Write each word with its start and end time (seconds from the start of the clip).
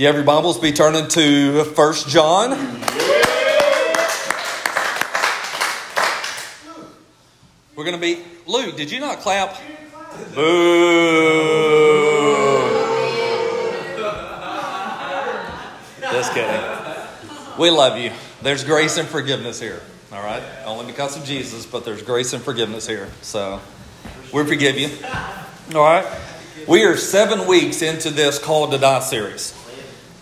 you 0.00 0.06
have 0.06 0.16
your 0.16 0.24
Bibles, 0.24 0.58
be 0.58 0.72
turning 0.72 1.06
to 1.08 1.62
First 1.62 2.08
John. 2.08 2.52
We're 7.76 7.84
going 7.84 7.92
to 7.92 8.00
be. 8.00 8.22
Luke, 8.46 8.78
did 8.78 8.90
you 8.90 8.98
not 8.98 9.18
clap? 9.18 9.60
Boo! 10.34 10.40
Just 16.00 16.32
kidding. 16.32 16.62
We 17.58 17.68
love 17.68 17.98
you. 17.98 18.10
There's 18.40 18.64
grace 18.64 18.96
and 18.96 19.06
forgiveness 19.06 19.60
here. 19.60 19.82
All 20.14 20.22
right? 20.22 20.42
Only 20.64 20.86
because 20.86 21.18
of 21.18 21.24
Jesus, 21.24 21.66
but 21.66 21.84
there's 21.84 22.00
grace 22.00 22.32
and 22.32 22.42
forgiveness 22.42 22.86
here. 22.86 23.10
So 23.20 23.60
we 24.32 24.46
forgive 24.46 24.78
you. 24.78 24.88
All 25.74 25.84
right? 25.84 26.06
We 26.66 26.84
are 26.84 26.96
seven 26.96 27.46
weeks 27.46 27.82
into 27.82 28.08
this 28.08 28.38
Called 28.38 28.70
to 28.70 28.78
Die 28.78 29.00
series. 29.00 29.59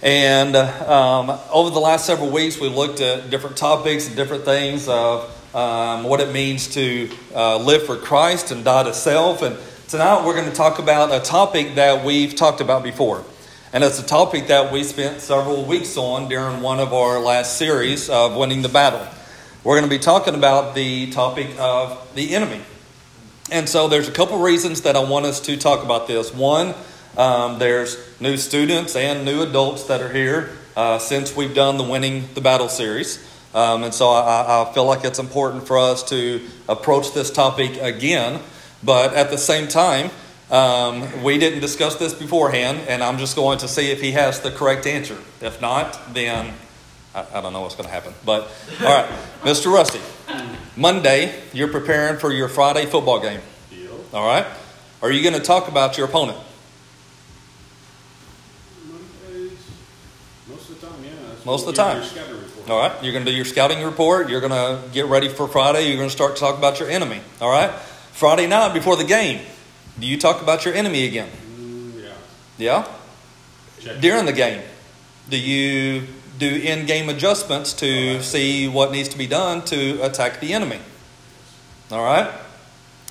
And 0.01 0.55
um, 0.55 1.37
over 1.51 1.71
the 1.71 1.81
last 1.81 2.07
several 2.07 2.31
weeks, 2.31 2.61
we 2.61 2.69
looked 2.69 3.01
at 3.01 3.31
different 3.31 3.57
topics 3.57 4.07
and 4.07 4.15
different 4.15 4.45
things 4.45 4.87
of 4.87 5.25
um, 5.57 6.05
what 6.05 6.21
it 6.21 6.33
means 6.33 6.69
to 6.75 7.11
uh, 7.35 7.59
live 7.59 7.85
for 7.85 7.97
Christ 7.97 8.53
and 8.53 8.65
die 8.65 8.85
to 8.85 8.95
self. 8.95 9.43
And 9.43 9.57
tonight 9.89 10.25
we're 10.25 10.35
going 10.35 10.49
to 10.49 10.55
talk 10.55 10.79
about 10.79 11.13
a 11.13 11.19
topic 11.25 11.75
that 11.75 12.05
we've 12.05 12.37
talked 12.37 12.61
about 12.61 12.85
before. 12.85 13.25
And 13.73 13.83
it's 13.83 13.99
a 13.99 14.07
topic 14.07 14.47
that 14.47 14.73
we 14.73 14.85
spent 14.85 15.21
several 15.21 15.65
weeks 15.65 15.97
on 15.97 16.29
during 16.29 16.63
one 16.63 16.79
of 16.79 16.93
our 16.93 17.19
last 17.19 17.59
series 17.59 18.09
of 18.09 18.37
Winning 18.37 18.63
the 18.63 18.69
Battle. 18.69 19.05
We're 19.65 19.81
going 19.81 19.91
to 19.91 19.95
be 19.95 20.03
talking 20.03 20.37
about 20.37 20.77
the 20.77 21.11
topic 21.11 21.49
of 21.59 22.15
the 22.15 22.37
enemy. 22.37 22.61
And 23.51 23.69
so 23.69 23.89
there's 23.89 24.09
a 24.09 24.13
couple 24.13 24.39
reasons 24.39 24.83
that 24.83 24.95
I 24.95 25.03
want 25.03 25.27
us 25.27 25.41
to 25.41 25.57
talk 25.57 25.85
about 25.85 26.07
this. 26.07 26.33
One, 26.33 26.75
um, 27.17 27.59
there's 27.59 27.97
new 28.21 28.37
students 28.37 28.95
and 28.97 29.25
new 29.25 29.43
adults 29.43 29.85
that 29.85 30.01
are 30.01 30.13
here 30.13 30.51
uh, 30.77 30.99
since 30.99 31.35
we've 31.35 31.55
done 31.55 31.77
the 31.77 31.85
Winning 31.85 32.29
the 32.35 32.41
Battle 32.41 32.69
series. 32.69 33.25
Um, 33.55 33.83
and 33.83 33.95
so 33.95 34.11
I, 34.11 34.69
I, 34.69 34.73
feel 34.75 34.85
like 34.85 35.05
it's 35.05 35.19
important 35.19 35.67
for 35.67 35.79
us 35.79 36.03
to 36.11 36.47
approach 36.69 37.15
this 37.15 37.31
topic 37.31 37.81
again. 37.81 38.41
But 38.85 39.15
at 39.15 39.31
the 39.31 39.39
same 39.39 39.69
time, 39.69 40.11
um, 40.51 41.23
we 41.25 41.39
didn't 41.39 41.61
discuss 41.61 41.97
this 41.97 42.15
beforehand, 42.15 42.81
and 42.89 43.03
I'm 43.03 43.19
just 43.19 43.37
going 43.37 43.59
to 43.59 43.69
see 43.69 43.91
if 43.91 44.01
he 44.01 44.13
has 44.13 44.41
the 44.41 44.51
correct 44.51 44.87
answer. 44.87 45.19
If 45.41 45.61
not, 45.61 46.15
then 46.15 46.55
I, 47.15 47.27
I 47.35 47.41
don't 47.41 47.53
know 47.53 47.63
what's 47.63 47.75
going 47.75 47.89
to 47.89 47.93
happen. 47.93 48.15
But 48.25 48.51
all 48.81 48.87
right, 48.87 49.11
Mr. 49.43 49.73
Rusty, 49.73 50.01
Monday, 50.77 51.43
you're 51.53 51.69
preparing 51.69 52.19
for 52.19 52.33
your 52.33 52.49
Friday 52.49 52.87
football 52.87 53.21
game. 53.21 53.41
All 54.13 54.27
right? 54.27 54.47
Are 55.03 55.11
you 55.11 55.23
going 55.23 55.35
to 55.35 55.45
talk 55.45 55.69
about 55.69 55.99
your 55.99 56.07
opponent? 56.07 56.39
Most 60.49 60.71
of 60.71 60.81
the 60.81 60.87
time, 60.87 61.05
yeah. 61.05 61.11
That's 61.29 61.38
Most 61.49 61.67
of 61.67 61.75
the 61.75 61.83
time. 61.83 61.97
do 61.97 62.03
your 62.03 62.05
scouting 62.05 62.37
report. 62.37 62.71
All 62.71 62.79
right, 62.79 63.03
you're 63.03 63.13
going 63.15 63.25
to 63.25 63.31
do 63.31 63.35
your 63.35 63.47
scouting 63.47 63.83
report. 63.83 64.29
You're 64.29 64.43
going 64.43 64.53
to 64.53 64.83
get 64.93 65.07
ready 65.07 65.31
for 65.31 65.49
Friday. 65.49 65.89
You're 65.89 65.97
going 65.97 66.11
to 66.11 66.15
start 66.15 66.37
to 66.37 66.41
talk 66.41 66.59
about 66.59 66.79
your 66.79 66.91
enemy. 66.91 67.23
All 67.41 67.49
right, 67.51 67.71
Friday 68.13 68.47
night 68.47 68.75
before 68.75 68.97
the 68.97 69.05
game, 69.05 69.41
do 69.99 70.07
you 70.07 70.19
talk 70.19 70.43
about 70.43 70.67
your 70.67 70.75
enemy 70.75 71.07
again? 71.07 71.31
Mm, 71.59 72.03
yeah. 72.03 72.13
Yeah. 72.59 72.89
Check. 73.81 74.01
During 74.03 74.27
the 74.27 74.35
game, 74.35 74.61
do 75.31 75.39
you 75.39 76.03
do 76.39 76.55
in-game 76.55 77.09
adjustments 77.09 77.73
to 77.75 78.21
see 78.21 78.69
what 78.69 78.93
needs 78.93 79.09
to 79.09 79.17
be 79.17 79.27
done 79.27 79.65
to 79.67 80.03
attack 80.03 80.41
the 80.41 80.53
enemy? 80.53 80.81
All 81.91 82.05
right. 82.05 82.31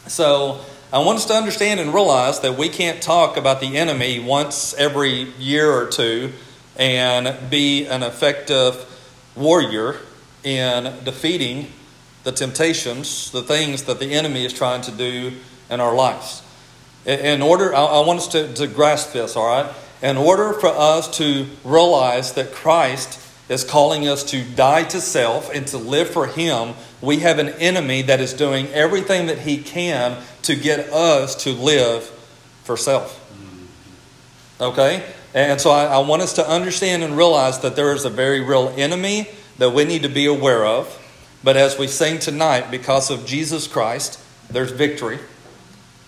So 0.05 0.61
I 0.93 0.99
want 0.99 1.17
us 1.17 1.25
to 1.25 1.33
understand 1.33 1.79
and 1.79 1.91
realize 1.91 2.41
that 2.41 2.55
we 2.55 2.69
can't 2.69 3.01
talk 3.01 3.35
about 3.35 3.61
the 3.61 3.77
enemy 3.77 4.19
once 4.19 4.75
every 4.75 5.23
year 5.39 5.71
or 5.71 5.87
two 5.87 6.33
and 6.77 7.49
be 7.49 7.85
an 7.85 8.03
effective 8.03 8.85
warrior 9.35 9.97
in 10.43 10.83
defeating 11.03 11.71
the 12.23 12.31
temptations, 12.31 13.31
the 13.31 13.41
things 13.41 13.83
that 13.83 13.99
the 13.99 14.13
enemy 14.13 14.45
is 14.45 14.53
trying 14.53 14.81
to 14.81 14.91
do 14.91 15.33
in 15.69 15.79
our 15.79 15.95
lives. 15.95 16.43
In 17.05 17.41
order, 17.41 17.73
I 17.73 17.83
I 17.83 18.05
want 18.05 18.19
us 18.19 18.27
to, 18.29 18.53
to 18.53 18.67
grasp 18.67 19.13
this, 19.13 19.35
all 19.35 19.47
right? 19.47 19.73
In 20.01 20.17
order 20.17 20.53
for 20.53 20.67
us 20.67 21.07
to 21.17 21.47
realize 21.63 22.33
that 22.33 22.51
Christ 22.51 23.19
is 23.49 23.63
calling 23.63 24.07
us 24.07 24.23
to 24.25 24.43
die 24.43 24.83
to 24.83 25.01
self 25.01 25.53
and 25.53 25.65
to 25.67 25.77
live 25.77 26.09
for 26.09 26.27
Him, 26.27 26.75
we 27.01 27.19
have 27.19 27.39
an 27.39 27.49
enemy 27.49 28.01
that 28.03 28.19
is 28.19 28.33
doing 28.33 28.67
everything 28.67 29.27
that 29.27 29.39
he 29.39 29.57
can 29.57 30.17
to 30.43 30.55
get 30.55 30.91
us 30.91 31.35
to 31.43 31.51
live 31.51 32.03
for 32.63 32.75
self. 32.75 33.19
Mm-hmm. 33.33 34.63
Okay? 34.63 35.03
And 35.33 35.59
so 35.59 35.69
I, 35.71 35.85
I 35.85 35.99
want 35.99 36.21
us 36.21 36.33
to 36.33 36.47
understand 36.47 37.03
and 37.03 37.17
realize 37.17 37.59
that 37.59 37.75
there 37.75 37.93
is 37.93 38.05
a 38.05 38.09
very 38.09 38.41
real 38.41 38.73
enemy 38.77 39.27
that 39.57 39.71
we 39.71 39.85
need 39.85 40.03
to 40.03 40.09
be 40.09 40.25
aware 40.25 40.65
of. 40.65 41.03
But 41.43 41.57
as 41.57 41.77
we 41.77 41.87
sing 41.87 42.19
tonight, 42.19 42.71
because 42.71 43.09
of 43.09 43.25
Jesus 43.25 43.67
Christ, 43.67 44.19
there's 44.49 44.71
victory. 44.71 45.19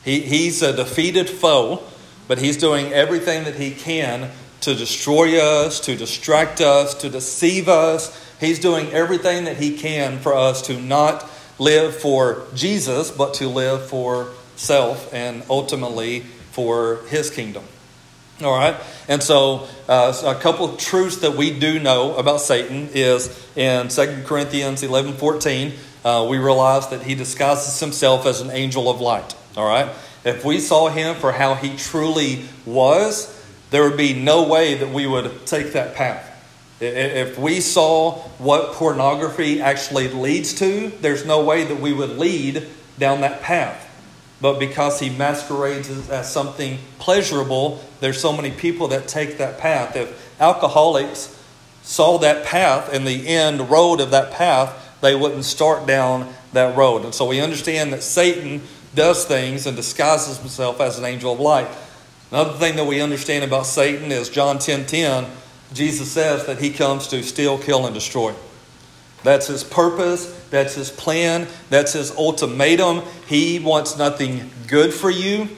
He, 0.03 0.21
he's 0.21 0.61
a 0.61 0.75
defeated 0.75 1.29
foe, 1.29 1.83
but 2.27 2.39
he's 2.39 2.57
doing 2.57 2.93
everything 2.93 3.43
that 3.43 3.55
he 3.55 3.71
can 3.71 4.31
to 4.61 4.75
destroy 4.75 5.39
us, 5.39 5.79
to 5.81 5.95
distract 5.95 6.61
us, 6.61 6.93
to 6.95 7.09
deceive 7.09 7.69
us. 7.69 8.25
He's 8.39 8.59
doing 8.59 8.91
everything 8.91 9.45
that 9.45 9.57
he 9.57 9.77
can 9.77 10.19
for 10.19 10.33
us 10.33 10.61
to 10.63 10.79
not 10.79 11.29
live 11.59 11.95
for 11.95 12.45
Jesus, 12.55 13.11
but 13.11 13.33
to 13.35 13.47
live 13.47 13.87
for 13.87 14.31
self 14.55 15.13
and 15.13 15.43
ultimately 15.49 16.21
for 16.51 17.01
his 17.09 17.29
kingdom. 17.29 17.63
All 18.41 18.57
right, 18.57 18.79
and 19.09 19.21
so 19.21 19.67
uh, 19.89 20.13
a 20.25 20.35
couple 20.35 20.65
of 20.65 20.79
truths 20.79 21.17
that 21.17 21.35
we 21.35 21.59
do 21.59 21.77
know 21.77 22.15
about 22.15 22.39
Satan 22.39 22.87
is 22.93 23.27
in 23.57 23.89
2 23.89 24.23
Corinthians 24.25 24.81
11 24.81 25.15
14, 25.15 25.73
uh, 26.05 26.25
we 26.29 26.37
realize 26.37 26.87
that 26.87 27.01
he 27.01 27.15
disguises 27.15 27.77
himself 27.81 28.25
as 28.25 28.39
an 28.39 28.49
angel 28.49 28.89
of 28.89 29.01
light. 29.01 29.35
All 29.57 29.67
right, 29.67 29.93
if 30.23 30.45
we 30.45 30.61
saw 30.61 30.87
him 30.87 31.17
for 31.17 31.33
how 31.33 31.55
he 31.55 31.75
truly 31.75 32.45
was, 32.65 33.45
there 33.71 33.83
would 33.83 33.97
be 33.97 34.13
no 34.13 34.47
way 34.47 34.75
that 34.75 34.89
we 34.89 35.05
would 35.05 35.45
take 35.45 35.73
that 35.73 35.95
path. 35.95 36.25
If 36.79 37.37
we 37.37 37.59
saw 37.59 38.19
what 38.37 38.71
pornography 38.71 39.59
actually 39.59 40.07
leads 40.07 40.53
to, 40.59 40.93
there's 41.01 41.25
no 41.25 41.43
way 41.43 41.65
that 41.65 41.81
we 41.81 41.91
would 41.91 42.17
lead 42.17 42.67
down 42.97 43.19
that 43.19 43.41
path. 43.41 43.88
But 44.41 44.59
because 44.59 44.99
he 44.99 45.09
masquerades 45.09 45.89
as, 46.09 46.31
something 46.31 46.79
pleasurable, 46.97 47.83
there's 47.99 48.21
so 48.21 48.31
many 48.31 48.51
people 48.51 48.87
that 48.89 49.07
take 49.07 49.37
that 49.37 49.57
path. 49.57 49.95
If 49.95 50.39
alcoholics 50.39 51.37
saw 51.83 52.17
that 52.19 52.45
path 52.45 52.93
and 52.93 53.05
the 53.05 53.27
end 53.27 53.69
road 53.69 53.99
of 53.99 54.11
that 54.11 54.31
path, 54.31 54.97
they 55.01 55.15
wouldn't 55.15 55.45
start 55.45 55.85
down 55.85 56.33
that 56.53 56.77
road. 56.77 57.03
And 57.03 57.13
so 57.13 57.25
we 57.25 57.41
understand 57.41 57.91
that 57.93 58.03
Satan 58.03 58.61
does 58.95 59.25
things 59.25 59.67
and 59.67 59.75
disguises 59.75 60.37
himself 60.37 60.79
as 60.79 60.97
an 60.97 61.05
angel 61.05 61.33
of 61.33 61.39
light. 61.39 61.67
Another 62.31 62.53
thing 62.53 62.75
that 62.75 62.85
we 62.85 63.01
understand 63.01 63.43
about 63.43 63.65
Satan 63.65 64.11
is 64.11 64.29
John 64.29 64.57
10:10, 64.59 64.85
10, 64.87 65.25
Jesus 65.73 66.11
says 66.11 66.45
that 66.45 66.59
he 66.59 66.71
comes 66.71 67.07
to 67.07 67.23
steal, 67.23 67.57
kill, 67.57 67.85
and 67.85 67.93
destroy. 67.93 68.33
That's 69.23 69.47
his 69.47 69.63
purpose. 69.63 70.25
That's 70.49 70.75
his 70.75 70.89
plan. 70.89 71.47
That's 71.69 71.93
his 71.93 72.11
ultimatum. 72.11 73.01
He 73.27 73.59
wants 73.59 73.97
nothing 73.97 74.49
good 74.67 74.93
for 74.93 75.09
you. 75.09 75.49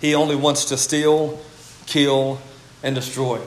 He 0.00 0.14
only 0.14 0.36
wants 0.36 0.66
to 0.66 0.76
steal, 0.76 1.40
kill, 1.86 2.38
and 2.82 2.94
destroy. 2.94 3.40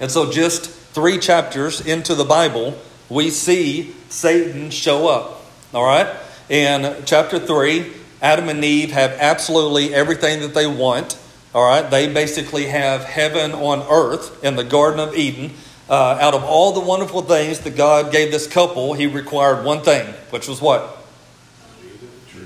And 0.00 0.10
so, 0.10 0.30
just 0.30 0.70
three 0.70 1.18
chapters 1.18 1.80
into 1.80 2.14
the 2.14 2.24
Bible, 2.24 2.78
we 3.08 3.30
see 3.30 3.94
Satan 4.08 4.70
show 4.70 5.08
up. 5.08 5.42
All 5.72 5.84
right? 5.84 6.06
In 6.48 7.04
chapter 7.06 7.38
3, 7.38 7.92
Adam 8.20 8.48
and 8.48 8.62
Eve 8.64 8.90
have 8.92 9.12
absolutely 9.12 9.94
everything 9.94 10.40
that 10.40 10.54
they 10.54 10.66
want. 10.66 11.18
All 11.54 11.66
right? 11.66 11.88
They 11.88 12.12
basically 12.12 12.66
have 12.66 13.04
heaven 13.04 13.52
on 13.52 13.86
earth 13.90 14.44
in 14.44 14.56
the 14.56 14.64
Garden 14.64 15.00
of 15.00 15.16
Eden. 15.16 15.52
Uh, 15.88 16.18
out 16.20 16.34
of 16.34 16.44
all 16.44 16.72
the 16.72 16.80
wonderful 16.80 17.22
things 17.22 17.60
that 17.60 17.76
God 17.76 18.12
gave 18.12 18.30
this 18.30 18.46
couple, 18.46 18.94
He 18.94 19.06
required 19.06 19.64
one 19.64 19.82
thing, 19.82 20.06
which 20.30 20.48
was 20.48 20.60
what? 20.60 20.98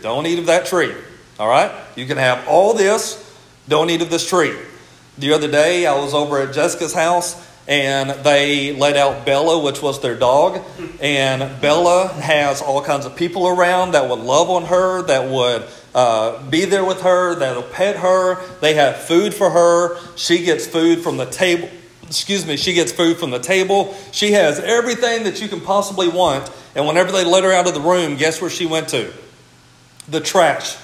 Don't 0.02 0.26
eat 0.26 0.38
of 0.38 0.46
that 0.46 0.66
tree. 0.66 0.94
All 1.38 1.48
right? 1.48 1.70
You 1.96 2.06
can 2.06 2.16
have 2.16 2.46
all 2.48 2.74
this, 2.74 3.22
don't 3.68 3.90
eat 3.90 4.02
of 4.02 4.10
this 4.10 4.28
tree. 4.28 4.56
The 5.18 5.32
other 5.32 5.50
day, 5.50 5.86
I 5.86 5.98
was 5.98 6.14
over 6.14 6.40
at 6.40 6.54
Jessica's 6.54 6.94
house 6.94 7.42
and 7.68 8.10
they 8.24 8.72
let 8.72 8.96
out 8.96 9.26
Bella, 9.26 9.62
which 9.62 9.82
was 9.82 10.00
their 10.00 10.14
dog. 10.14 10.62
And 11.00 11.60
Bella 11.60 12.08
has 12.08 12.62
all 12.62 12.82
kinds 12.82 13.06
of 13.06 13.16
people 13.16 13.48
around 13.48 13.92
that 13.92 14.08
would 14.08 14.20
love 14.20 14.50
on 14.50 14.66
her, 14.66 15.02
that 15.02 15.30
would 15.30 15.66
uh, 15.94 16.48
be 16.48 16.64
there 16.64 16.84
with 16.84 17.00
her, 17.00 17.34
that'll 17.34 17.62
pet 17.62 17.96
her. 17.96 18.40
They 18.60 18.74
have 18.74 18.96
food 18.96 19.34
for 19.34 19.50
her. 19.50 19.98
She 20.16 20.44
gets 20.44 20.66
food 20.66 21.00
from 21.00 21.16
the 21.16 21.26
table. 21.26 21.68
Excuse 22.06 22.46
me, 22.46 22.56
she 22.56 22.72
gets 22.72 22.92
food 22.92 23.18
from 23.18 23.30
the 23.30 23.38
table. 23.38 23.94
She 24.12 24.32
has 24.32 24.60
everything 24.60 25.24
that 25.24 25.40
you 25.40 25.48
can 25.48 25.60
possibly 25.60 26.08
want. 26.08 26.50
And 26.74 26.86
whenever 26.86 27.10
they 27.10 27.24
let 27.24 27.44
her 27.44 27.52
out 27.52 27.66
of 27.66 27.74
the 27.74 27.80
room, 27.80 28.16
guess 28.16 28.40
where 28.40 28.50
she 28.50 28.66
went 28.66 28.88
to? 28.88 29.12
The 30.08 30.20
trash. 30.20 30.76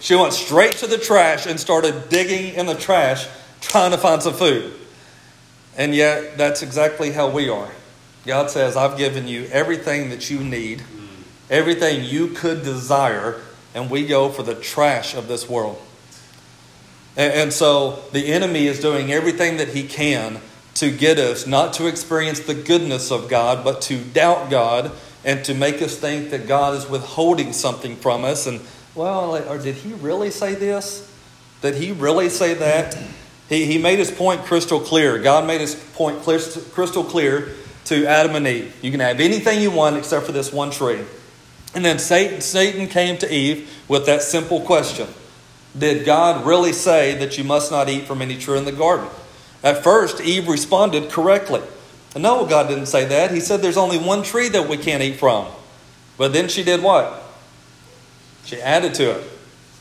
She 0.00 0.14
went 0.14 0.32
straight 0.32 0.72
to 0.78 0.86
the 0.86 0.96
trash 0.96 1.46
and 1.46 1.60
started 1.60 2.08
digging 2.08 2.54
in 2.54 2.66
the 2.66 2.74
trash 2.74 3.26
trying 3.60 3.90
to 3.90 3.98
find 3.98 4.22
some 4.22 4.32
food. 4.32 4.72
And 5.76 5.94
yet, 5.94 6.38
that's 6.38 6.62
exactly 6.62 7.12
how 7.12 7.28
we 7.28 7.48
are. 7.48 7.70
God 8.26 8.50
says, 8.50 8.76
I've 8.76 8.98
given 8.98 9.28
you 9.28 9.44
everything 9.52 10.10
that 10.10 10.30
you 10.30 10.40
need, 10.40 10.82
everything 11.50 12.04
you 12.04 12.28
could 12.28 12.62
desire, 12.62 13.40
and 13.74 13.90
we 13.90 14.06
go 14.06 14.30
for 14.30 14.42
the 14.42 14.54
trash 14.54 15.14
of 15.14 15.28
this 15.28 15.48
world. 15.48 15.80
And, 17.16 17.32
and 17.32 17.52
so 17.52 18.02
the 18.12 18.26
enemy 18.26 18.66
is 18.66 18.80
doing 18.80 19.12
everything 19.12 19.56
that 19.58 19.68
he 19.68 19.84
can 19.84 20.40
to 20.74 20.90
get 20.90 21.18
us 21.18 21.46
not 21.46 21.72
to 21.74 21.86
experience 21.86 22.40
the 22.40 22.54
goodness 22.54 23.10
of 23.10 23.28
God, 23.28 23.64
but 23.64 23.82
to 23.82 23.98
doubt 23.98 24.50
God 24.50 24.92
and 25.24 25.44
to 25.44 25.54
make 25.54 25.82
us 25.82 25.96
think 25.96 26.30
that 26.30 26.46
God 26.46 26.74
is 26.74 26.88
withholding 26.88 27.52
something 27.52 27.96
from 27.96 28.24
us. 28.24 28.46
And, 28.46 28.60
well, 28.94 29.36
or 29.36 29.58
did 29.58 29.74
he 29.74 29.92
really 29.94 30.30
say 30.30 30.54
this? 30.54 31.10
Did 31.60 31.74
he 31.74 31.92
really 31.92 32.30
say 32.30 32.54
that? 32.54 32.96
He, 33.48 33.66
he 33.66 33.78
made 33.78 33.98
his 33.98 34.10
point 34.10 34.42
crystal 34.44 34.80
clear. 34.80 35.18
God 35.18 35.46
made 35.46 35.60
his 35.60 35.74
point 35.74 36.22
crystal 36.22 37.04
clear 37.04 37.50
to 37.86 38.06
Adam 38.06 38.36
and 38.36 38.46
Eve. 38.46 38.74
You 38.80 38.90
can 38.90 39.00
have 39.00 39.20
anything 39.20 39.60
you 39.60 39.70
want 39.70 39.96
except 39.96 40.24
for 40.24 40.32
this 40.32 40.52
one 40.52 40.70
tree. 40.70 41.00
And 41.74 41.84
then 41.84 41.98
Satan, 41.98 42.40
Satan 42.40 42.86
came 42.86 43.18
to 43.18 43.32
Eve 43.32 43.70
with 43.88 44.06
that 44.06 44.22
simple 44.22 44.60
question 44.60 45.08
Did 45.78 46.04
God 46.04 46.44
really 46.44 46.72
say 46.72 47.16
that 47.18 47.38
you 47.38 47.44
must 47.44 47.70
not 47.70 47.88
eat 47.88 48.04
from 48.04 48.22
any 48.22 48.36
tree 48.36 48.58
in 48.58 48.64
the 48.64 48.72
garden? 48.72 49.08
At 49.62 49.84
first, 49.84 50.20
Eve 50.20 50.48
responded 50.48 51.10
correctly. 51.10 51.62
No, 52.16 52.44
God 52.46 52.68
didn't 52.68 52.86
say 52.86 53.04
that. 53.04 53.30
He 53.30 53.40
said 53.40 53.60
there's 53.60 53.76
only 53.76 53.98
one 53.98 54.22
tree 54.22 54.48
that 54.48 54.68
we 54.68 54.76
can't 54.76 55.02
eat 55.02 55.16
from. 55.16 55.46
But 56.16 56.32
then 56.32 56.48
she 56.48 56.64
did 56.64 56.82
what? 56.82 57.22
She 58.44 58.60
added 58.60 58.94
to 58.94 59.18
it. 59.18 59.24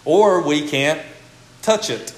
Or 0.06 0.46
we 0.46 0.68
can't 0.68 1.02
touch 1.62 1.90
it. 1.90 2.14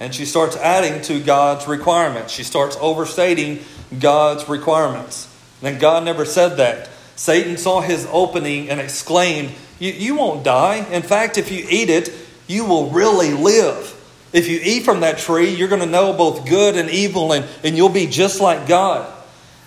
And 0.00 0.14
she 0.14 0.24
starts 0.24 0.56
adding 0.56 1.02
to 1.02 1.20
God's 1.20 1.68
requirements. 1.68 2.32
She 2.32 2.42
starts 2.42 2.76
overstating 2.80 3.60
God's 3.98 4.48
requirements. 4.48 5.28
And 5.62 5.78
God 5.78 6.04
never 6.04 6.24
said 6.24 6.56
that. 6.56 6.88
Satan 7.14 7.56
saw 7.56 7.82
his 7.82 8.08
opening 8.10 8.70
and 8.70 8.80
exclaimed, 8.80 9.52
you, 9.78 9.92
you 9.92 10.16
won't 10.16 10.42
die. 10.42 10.86
In 10.90 11.02
fact, 11.02 11.36
if 11.36 11.52
you 11.52 11.66
eat 11.68 11.90
it, 11.90 12.10
you 12.50 12.64
will 12.64 12.90
really 12.90 13.32
live. 13.32 13.96
If 14.32 14.48
you 14.48 14.60
eat 14.62 14.84
from 14.84 15.00
that 15.00 15.18
tree, 15.18 15.50
you're 15.50 15.68
going 15.68 15.82
to 15.82 15.86
know 15.86 16.12
both 16.12 16.48
good 16.48 16.76
and 16.76 16.90
evil, 16.90 17.32
and, 17.32 17.46
and 17.62 17.76
you'll 17.76 17.88
be 17.88 18.06
just 18.06 18.40
like 18.40 18.66
God. 18.66 19.10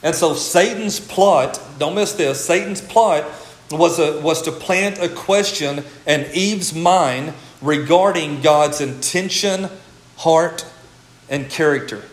And 0.03 0.13
so 0.13 0.33
Satan's 0.33 0.99
plot, 0.99 1.61
don't 1.79 1.95
miss 1.95 2.11
this, 2.11 2.43
Satan's 2.43 2.81
plot 2.81 3.25
was, 3.71 3.99
a, 3.99 4.19
was 4.19 4.41
to 4.43 4.51
plant 4.51 4.99
a 4.99 5.07
question 5.07 5.85
in 6.05 6.25
Eve's 6.33 6.75
mind 6.75 7.33
regarding 7.61 8.41
God's 8.41 8.81
intention, 8.81 9.69
heart, 10.17 10.65
and 11.29 11.49
character. 11.49 12.03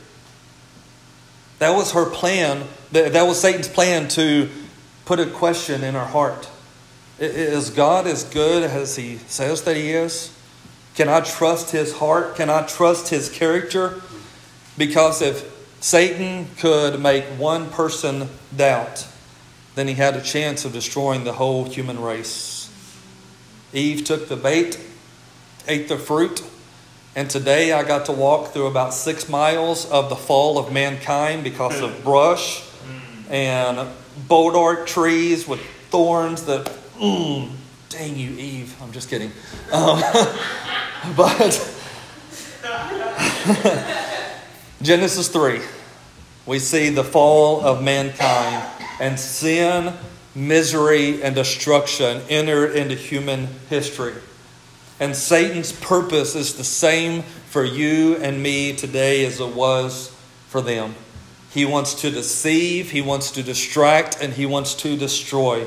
That 1.58 1.70
was 1.70 1.93
her 1.93 2.08
plan. 2.08 2.64
That 2.93 3.12
that 3.12 3.25
was 3.25 3.40
Satan's 3.40 3.69
plan 3.69 4.08
to 4.11 4.49
put 5.05 5.20
a 5.20 5.26
question 5.26 5.84
in 5.84 5.94
her 5.94 6.06
heart. 6.06 6.49
Is 7.19 7.70
God 7.70 8.06
as 8.06 8.25
good 8.25 8.62
as 8.62 8.96
he 8.96 9.19
says 9.19 9.62
that 9.64 9.76
he 9.76 9.90
is? 9.90 10.32
Can 11.00 11.08
I 11.08 11.20
trust 11.20 11.70
his 11.70 11.94
heart? 11.94 12.37
Can 12.37 12.50
I 12.50 12.67
trust 12.67 13.08
his 13.08 13.31
character? 13.31 14.02
Because 14.76 15.23
if 15.23 15.50
Satan 15.81 16.47
could 16.58 17.00
make 17.00 17.25
one 17.38 17.70
person 17.70 18.29
doubt, 18.55 19.08
then 19.76 19.88
he 19.88 19.94
had 19.94 20.14
a 20.14 20.20
chance 20.20 20.67
of 20.67 20.75
destroying 20.75 21.25
the 21.25 21.32
whole 21.32 21.64
human 21.64 22.02
race. 22.02 22.70
Eve 23.73 24.05
took 24.05 24.29
the 24.29 24.37
bait, 24.37 24.79
ate 25.67 25.88
the 25.88 25.97
fruit, 25.97 26.43
and 27.17 27.31
today 27.31 27.73
I 27.73 27.82
got 27.82 28.05
to 28.05 28.12
walk 28.12 28.49
through 28.49 28.67
about 28.67 28.93
six 28.93 29.26
miles 29.26 29.91
of 29.91 30.11
the 30.11 30.17
fall 30.17 30.58
of 30.58 30.70
mankind 30.70 31.44
because 31.44 31.81
of 31.81 32.05
brush 32.05 32.62
and 33.31 33.88
bodark 34.29 34.87
trees 34.87 35.49
with 35.49 35.62
thorns 35.88 36.44
that, 36.44 36.67
mm, 36.99 37.50
dang 37.88 38.17
you, 38.17 38.32
Eve. 38.32 38.76
I'm 38.82 38.93
just 38.93 39.08
kidding. 39.08 39.32
Um, 39.73 40.02
but 41.17 41.76
Genesis 44.82 45.29
3, 45.29 45.61
we 46.44 46.58
see 46.58 46.91
the 46.91 47.05
fall 47.05 47.62
of 47.62 47.82
mankind 47.82 48.62
and 49.00 49.19
sin, 49.19 49.94
misery, 50.35 51.23
and 51.23 51.35
destruction 51.35 52.20
enter 52.29 52.67
into 52.67 52.94
human 52.94 53.49
history. 53.70 54.14
And 54.99 55.17
Satan's 55.17 55.73
purpose 55.73 56.35
is 56.35 56.56
the 56.56 56.64
same 56.64 57.23
for 57.23 57.64
you 57.64 58.17
and 58.17 58.43
me 58.43 58.76
today 58.76 59.25
as 59.25 59.41
it 59.41 59.55
was 59.55 60.14
for 60.49 60.61
them. 60.61 60.94
He 61.50 61.64
wants 61.64 61.94
to 62.02 62.11
deceive, 62.11 62.91
he 62.91 63.00
wants 63.00 63.31
to 63.32 63.43
distract, 63.43 64.19
and 64.20 64.35
he 64.35 64.44
wants 64.44 64.75
to 64.76 64.99
destroy. 64.99 65.67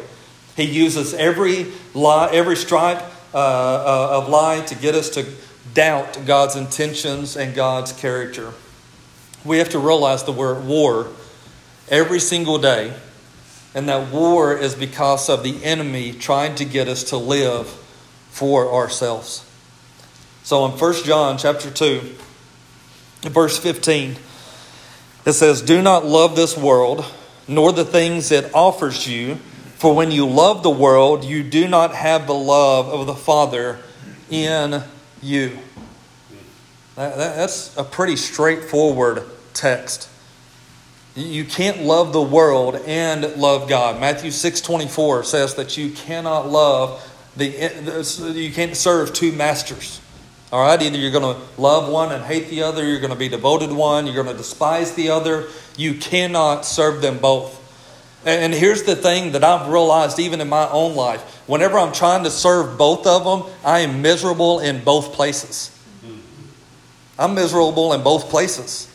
He 0.55 0.63
uses 0.63 1.15
every 1.15 1.71
lie, 1.95 2.29
every 2.31 2.55
stripe 2.55 3.03
uh, 3.33 3.37
uh, 3.37 4.17
of 4.17 4.29
lie 4.29 4.61
to 4.61 4.75
get 4.75 4.95
us 4.95 5.09
to 5.11 5.25
doubt 5.73 6.19
God's 6.25 6.55
intentions 6.55 7.35
and 7.35 7.55
God's 7.55 7.91
character. 7.91 8.53
We 9.43 9.57
have 9.57 9.69
to 9.69 9.79
realize 9.79 10.27
we're 10.27 10.59
at 10.59 10.63
war 10.63 11.07
every 11.89 12.19
single 12.19 12.57
day, 12.57 12.93
and 13.73 13.89
that 13.89 14.11
war 14.11 14.55
is 14.55 14.75
because 14.75 15.29
of 15.29 15.43
the 15.43 15.63
enemy 15.63 16.13
trying 16.13 16.55
to 16.55 16.65
get 16.65 16.87
us 16.87 17.03
to 17.05 17.17
live 17.17 17.67
for 18.29 18.71
ourselves. 18.73 19.45
So 20.43 20.65
in 20.65 20.71
1 20.71 20.93
John 21.03 21.37
chapter 21.37 21.71
2, 21.71 22.15
verse 23.23 23.57
15, 23.57 24.15
it 25.25 25.33
says, 25.33 25.61
Do 25.61 25.81
not 25.81 26.05
love 26.05 26.35
this 26.35 26.57
world, 26.57 27.05
nor 27.47 27.71
the 27.71 27.85
things 27.85 28.31
it 28.31 28.53
offers 28.53 29.07
you, 29.07 29.37
for 29.83 29.93
when 29.93 30.11
you 30.11 30.25
love 30.25 30.63
the 30.63 30.69
world, 30.69 31.25
you 31.25 31.43
do 31.43 31.67
not 31.67 31.93
have 31.93 32.25
the 32.25 32.33
love 32.33 32.87
of 32.87 33.05
the 33.05 33.13
Father 33.13 33.79
in 34.29 34.81
you. 35.21 35.59
That, 36.95 37.17
that, 37.17 37.35
that's 37.35 37.75
a 37.75 37.83
pretty 37.83 38.15
straightforward 38.15 39.25
text. 39.53 40.07
You 41.15 41.43
can't 41.43 41.81
love 41.81 42.13
the 42.13 42.21
world 42.21 42.75
and 42.85 43.35
love 43.35 43.67
God. 43.67 43.99
Matthew 43.99 44.31
6 44.31 44.61
24 44.61 45.25
says 45.25 45.55
that 45.55 45.75
you 45.75 45.89
cannot 45.91 46.47
love 46.47 47.05
the, 47.35 47.47
you 48.33 48.53
can't 48.53 48.77
serve 48.77 49.11
two 49.11 49.33
masters. 49.33 49.99
All 50.53 50.65
right, 50.65 50.81
either 50.81 50.97
you're 50.97 51.11
going 51.11 51.35
to 51.35 51.61
love 51.61 51.91
one 51.91 52.13
and 52.13 52.23
hate 52.23 52.47
the 52.47 52.63
other, 52.63 52.85
you're 52.85 53.01
going 53.01 53.11
to 53.11 53.19
be 53.19 53.27
devoted 53.27 53.69
one, 53.69 54.05
you're 54.05 54.15
going 54.15 54.27
to 54.27 54.33
despise 54.33 54.93
the 54.93 55.09
other. 55.09 55.49
You 55.75 55.95
cannot 55.95 56.65
serve 56.65 57.01
them 57.01 57.17
both. 57.17 57.59
And 58.25 58.53
here's 58.53 58.83
the 58.83 58.95
thing 58.95 59.33
that 59.33 59.43
I've 59.43 59.67
realized 59.67 60.17
even 60.19 60.39
in 60.39 60.47
my 60.47 60.69
own 60.69 60.95
life 60.95 61.21
whenever 61.45 61.77
I'm 61.77 61.91
trying 61.91 62.23
to 62.23 62.29
serve 62.29 62.77
both 62.77 63.05
of 63.05 63.23
them, 63.23 63.53
I 63.65 63.79
am 63.79 64.01
miserable 64.01 64.59
in 64.59 64.83
both 64.83 65.13
places. 65.13 65.69
I'm 67.19 67.35
miserable 67.35 67.93
in 67.93 68.01
both 68.01 68.29
places. 68.29 68.89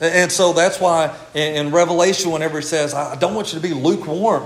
And 0.00 0.30
so 0.30 0.52
that's 0.52 0.78
why 0.78 1.16
in 1.34 1.70
Revelation, 1.70 2.30
whenever 2.30 2.58
it 2.58 2.64
says, 2.64 2.94
I 2.94 3.16
don't 3.16 3.34
want 3.34 3.52
you 3.52 3.60
to 3.60 3.62
be 3.62 3.74
lukewarm, 3.74 4.44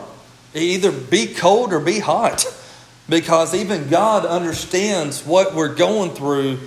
either 0.54 0.92
be 0.92 1.26
cold 1.26 1.73
or 1.73 1.80
be 1.80 1.99
hot 1.99 2.45
because 3.09 3.54
even 3.54 3.88
God 3.88 4.25
understands 4.25 5.25
what 5.26 5.54
we're 5.54 5.75
going 5.75 6.12
through 6.12 6.59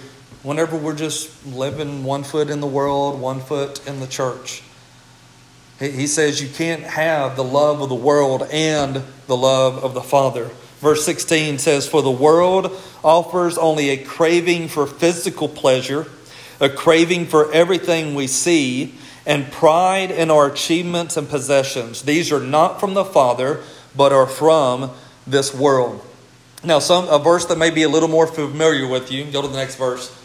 whenever 0.43 0.75
we're 0.77 0.95
just 0.95 1.45
living 1.47 2.03
one 2.03 2.23
foot 2.23 2.49
in 2.49 2.59
the 2.59 2.67
world, 2.67 3.19
one 3.19 3.39
foot 3.39 3.85
in 3.87 4.01
the 4.01 4.07
church. 4.07 4.61
He 5.91 6.07
says 6.07 6.41
you 6.41 6.47
can't 6.47 6.83
have 6.83 7.35
the 7.35 7.43
love 7.43 7.81
of 7.81 7.89
the 7.89 7.95
world 7.95 8.43
and 8.51 9.03
the 9.27 9.35
love 9.35 9.83
of 9.83 9.93
the 9.93 10.01
Father. 10.01 10.49
Verse 10.79 11.05
16 11.05 11.59
says, 11.59 11.87
For 11.87 12.01
the 12.01 12.11
world 12.11 12.71
offers 13.03 13.57
only 13.57 13.89
a 13.89 13.97
craving 13.97 14.69
for 14.69 14.87
physical 14.87 15.49
pleasure, 15.49 16.07
a 16.59 16.69
craving 16.69 17.25
for 17.25 17.51
everything 17.51 18.15
we 18.15 18.27
see, 18.27 18.95
and 19.25 19.51
pride 19.51 20.11
in 20.11 20.31
our 20.31 20.47
achievements 20.47 21.17
and 21.17 21.27
possessions. 21.27 22.01
These 22.01 22.31
are 22.31 22.39
not 22.39 22.79
from 22.79 22.93
the 22.93 23.05
Father, 23.05 23.61
but 23.95 24.11
are 24.11 24.27
from 24.27 24.91
this 25.25 25.53
world. 25.53 26.05
Now, 26.63 26.79
some 26.79 27.09
a 27.09 27.19
verse 27.19 27.45
that 27.47 27.57
may 27.57 27.71
be 27.71 27.83
a 27.83 27.89
little 27.89 28.09
more 28.09 28.27
familiar 28.27 28.87
with 28.87 29.11
you. 29.11 29.25
Go 29.25 29.41
to 29.41 29.49
the 29.49 29.57
next 29.57 29.75
verse. 29.75 30.17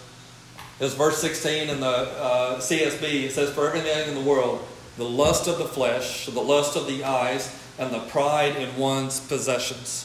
Is 0.78 0.94
verse 0.94 1.18
16 1.18 1.68
in 1.68 1.80
the 1.80 1.86
uh, 1.86 2.60
CSB. 2.60 3.24
It 3.24 3.32
says, 3.32 3.52
"For 3.52 3.66
everything 3.66 4.08
in 4.08 4.14
the 4.14 4.20
world, 4.20 4.64
the 4.98 5.04
lust 5.04 5.48
of 5.48 5.56
the 5.56 5.64
flesh, 5.64 6.26
the 6.26 6.40
lust 6.40 6.76
of 6.76 6.86
the 6.86 7.04
eyes, 7.04 7.50
and 7.78 7.90
the 7.90 8.00
pride 8.00 8.56
in 8.56 8.76
one's 8.76 9.20
possessions." 9.20 10.04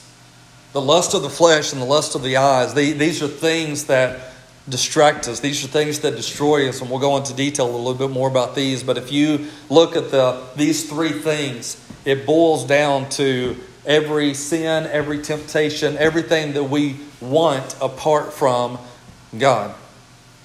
The 0.71 0.81
lust 0.81 1.13
of 1.13 1.21
the 1.21 1.29
flesh 1.29 1.73
and 1.73 1.81
the 1.81 1.85
lust 1.85 2.15
of 2.15 2.23
the 2.23 2.37
eyes. 2.37 2.73
these 2.73 3.21
are 3.21 3.27
things 3.27 3.85
that 3.85 4.33
distract 4.67 5.27
us. 5.27 5.39
These 5.39 5.63
are 5.63 5.67
things 5.67 5.99
that 5.99 6.15
destroy 6.15 6.69
us, 6.69 6.79
and 6.79 6.89
we'll 6.89 6.99
go 6.99 7.17
into 7.17 7.33
detail 7.33 7.67
a 7.67 7.75
little 7.75 7.93
bit 7.93 8.09
more 8.09 8.29
about 8.29 8.55
these. 8.55 8.81
But 8.81 8.97
if 8.97 9.11
you 9.11 9.47
look 9.69 9.95
at 9.95 10.09
the 10.11 10.41
these 10.55 10.89
three 10.89 11.11
things, 11.11 11.77
it 12.05 12.25
boils 12.25 12.65
down 12.65 13.09
to 13.09 13.57
every 13.85 14.33
sin, 14.33 14.87
every 14.91 15.21
temptation, 15.21 15.97
everything 15.97 16.53
that 16.53 16.63
we 16.63 16.97
want 17.19 17.75
apart 17.81 18.33
from 18.33 18.79
God. 19.37 19.73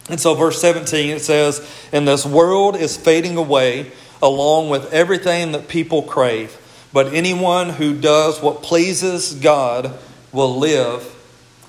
And 0.09 0.19
so, 0.19 0.35
verse 0.35 0.61
17, 0.61 1.17
it 1.17 1.21
says, 1.21 1.67
And 1.93 2.09
this 2.09 2.25
world 2.25 2.76
is 2.76 2.97
fading 2.97 3.37
away 3.37 3.93
along 4.23 4.69
with 4.69 4.93
everything 4.93 5.53
that 5.53 5.69
people 5.69 6.03
crave. 6.03 6.57
But 6.93 7.13
anyone 7.13 7.71
who 7.71 7.99
does 7.99 8.41
what 8.41 8.63
pleases 8.63 9.35
God 9.35 9.99
will 10.33 10.59
live 10.59 11.03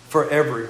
forever. 0.08 0.70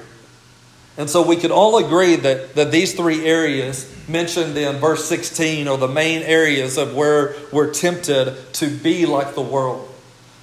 And 0.96 1.08
so 1.08 1.26
we 1.26 1.36
could 1.36 1.50
all 1.50 1.78
agree 1.78 2.16
that, 2.16 2.56
that 2.56 2.72
these 2.72 2.94
three 2.94 3.24
areas 3.24 3.90
mentioned 4.08 4.56
in 4.58 4.76
verse 4.76 5.08
16 5.08 5.68
are 5.68 5.78
the 5.78 5.88
main 5.88 6.22
areas 6.22 6.76
of 6.76 6.94
where 6.94 7.34
we're 7.52 7.72
tempted 7.72 8.36
to 8.54 8.68
be 8.68 9.06
like 9.06 9.34
the 9.34 9.40
world. 9.40 9.88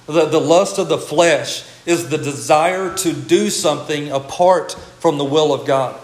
The, 0.06 0.24
the 0.24 0.40
lust 0.40 0.78
of 0.78 0.88
the 0.88 0.98
flesh 0.98 1.64
is 1.86 2.08
the 2.08 2.18
desire 2.18 2.96
to 2.96 3.12
do 3.12 3.50
something 3.50 4.10
apart 4.10 4.72
from 4.98 5.18
the 5.18 5.24
will 5.24 5.52
of 5.52 5.66
God. 5.66 6.00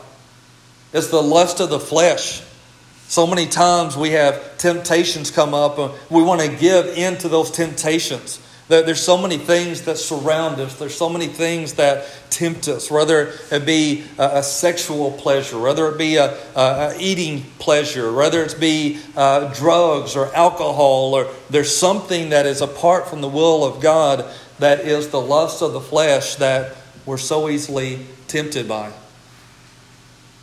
It's 0.92 1.08
the 1.08 1.22
lust 1.22 1.60
of 1.60 1.70
the 1.70 1.80
flesh. 1.80 2.42
So 3.08 3.26
many 3.26 3.46
times 3.46 3.96
we 3.96 4.10
have 4.10 4.58
temptations 4.58 5.30
come 5.30 5.54
up 5.54 5.78
and 5.78 5.92
we 6.10 6.22
want 6.22 6.40
to 6.40 6.48
give 6.48 6.86
in 6.86 7.16
to 7.18 7.28
those 7.28 7.50
temptations. 7.50 8.40
There's 8.66 9.02
so 9.02 9.18
many 9.18 9.36
things 9.36 9.82
that 9.82 9.98
surround 9.98 10.58
us. 10.58 10.78
There's 10.78 10.96
so 10.96 11.10
many 11.10 11.26
things 11.26 11.74
that 11.74 12.06
tempt 12.30 12.66
us, 12.66 12.90
whether 12.90 13.34
it 13.50 13.66
be 13.66 14.04
a, 14.18 14.42
sexual 14.42 15.12
pleasure, 15.12 15.58
whether 15.58 15.86
it 15.88 15.98
be 15.98 16.16
a, 16.16 16.34
a 16.56 16.96
eating 16.98 17.42
pleasure, 17.58 18.10
whether 18.10 18.42
it 18.42 18.58
be 18.58 19.00
uh, 19.16 19.52
drugs 19.52 20.16
or 20.16 20.34
alcohol, 20.34 21.14
or 21.14 21.28
there's 21.50 21.76
something 21.76 22.30
that 22.30 22.46
is 22.46 22.62
apart 22.62 23.06
from 23.06 23.20
the 23.20 23.28
will 23.28 23.64
of 23.64 23.82
God 23.82 24.24
that 24.60 24.80
is 24.80 25.10
the 25.10 25.20
lust 25.20 25.60
of 25.60 25.74
the 25.74 25.80
flesh 25.80 26.36
that 26.36 26.74
we're 27.04 27.18
so 27.18 27.50
easily 27.50 28.06
tempted 28.28 28.66
by. 28.66 28.90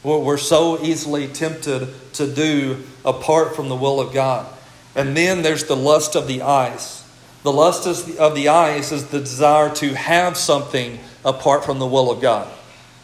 What 0.04 0.24
we're 0.24 0.38
so 0.38 0.82
easily 0.82 1.28
tempted 1.28 1.90
to 2.14 2.28
do 2.28 2.84
apart 3.06 3.56
from 3.56 3.70
the 3.70 3.76
will 3.76 4.00
of 4.00 4.14
God. 4.14 4.52
And 4.96 5.16
then 5.16 5.42
there's 5.42 5.66
the 5.66 5.76
lust 5.76 6.16
of 6.16 6.28
the 6.28 6.42
eyes. 6.42 7.04
The 7.44 7.52
lust 7.52 7.88
of 8.18 8.36
the 8.36 8.50
eyes 8.50 8.92
is 8.92 9.08
the 9.08 9.20
desire 9.20 9.74
to 9.76 9.96
have 9.96 10.38
something 10.38 11.00
apart 11.24 11.66
from 11.66 11.80
the 11.80 11.88
will 11.88 12.12
of 12.12 12.22
God. 12.22 12.48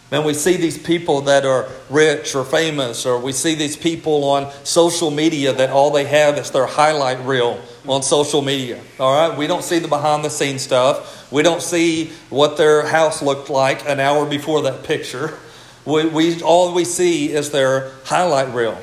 And 0.10 0.24
we 0.24 0.34
see 0.34 0.56
these 0.56 0.77
people 0.77 1.22
that 1.22 1.46
are 1.46 1.68
rich 1.89 2.34
or 2.34 2.46
famous, 2.46 3.06
or 3.06 3.20
we 3.20 3.34
see 3.34 3.56
these 3.56 3.75
people 3.75 4.24
on 4.24 4.50
social 4.63 5.12
media 5.12 5.51
that 5.51 5.70
all 5.70 5.92
they 5.92 6.06
have 6.06 6.38
is 6.38 6.50
their 6.51 6.66
highlight 6.66 7.20
reel 7.25 7.60
on 7.86 8.04
social 8.04 8.42
media. 8.42 8.80
All 9.00 9.30
right? 9.30 9.38
We 9.38 9.48
don't 9.48 9.63
see 9.63 9.80
the 9.80 9.89
behind 9.89 10.24
the 10.24 10.30
scenes 10.30 10.62
stuff. 10.62 11.30
We 11.30 11.44
don't 11.44 11.62
see 11.62 12.12
what 12.30 12.56
their 12.56 12.88
house 12.88 13.22
looked 13.22 13.50
like 13.50 13.88
an 13.88 14.00
hour 14.00 14.25
before 14.25 14.62
that 14.63 14.84
picture. 14.84 15.38
We, 15.88 16.06
we, 16.06 16.41
all 16.41 16.74
we 16.74 16.84
see 16.84 17.32
is 17.32 17.51
their 17.51 17.91
highlight 18.03 18.53
reel. 18.53 18.77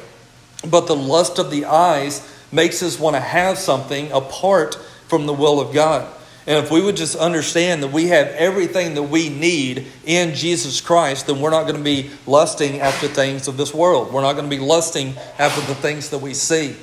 But 0.67 0.87
the 0.87 0.97
lust 0.97 1.39
of 1.39 1.51
the 1.51 1.67
eyes 1.67 2.27
makes 2.51 2.83
us 2.83 2.99
want 2.99 3.15
to 3.15 3.21
have 3.21 3.59
something 3.59 4.11
apart 4.11 4.77
from 5.07 5.27
the 5.27 5.35
will 5.35 5.61
of 5.61 5.75
God. 5.75 6.11
And 6.47 6.65
if 6.65 6.71
we 6.71 6.81
would 6.81 6.97
just 6.97 7.15
understand 7.15 7.83
that 7.83 7.93
we 7.93 8.09
have 8.09 8.29
everything 8.29 8.95
that 8.95 9.03
we 9.03 9.29
need 9.29 9.87
in 10.07 10.35
Jesus 10.35 10.81
Christ, 10.81 11.27
then 11.27 11.43
we're 11.43 11.51
not 11.51 11.65
going 11.65 11.77
to 11.77 11.83
be 11.83 12.09
lusting 12.27 12.81
after 12.81 13.07
things 13.07 13.49
of 13.49 13.59
this 13.59 13.75
world. 13.75 14.11
We're 14.11 14.23
not 14.23 14.33
going 14.33 14.49
to 14.49 14.57
be 14.57 14.63
lusting 14.63 15.15
after 15.39 15.61
the 15.61 15.75
things 15.75 16.09
that 16.09 16.19
we 16.19 16.33
see 16.33 16.75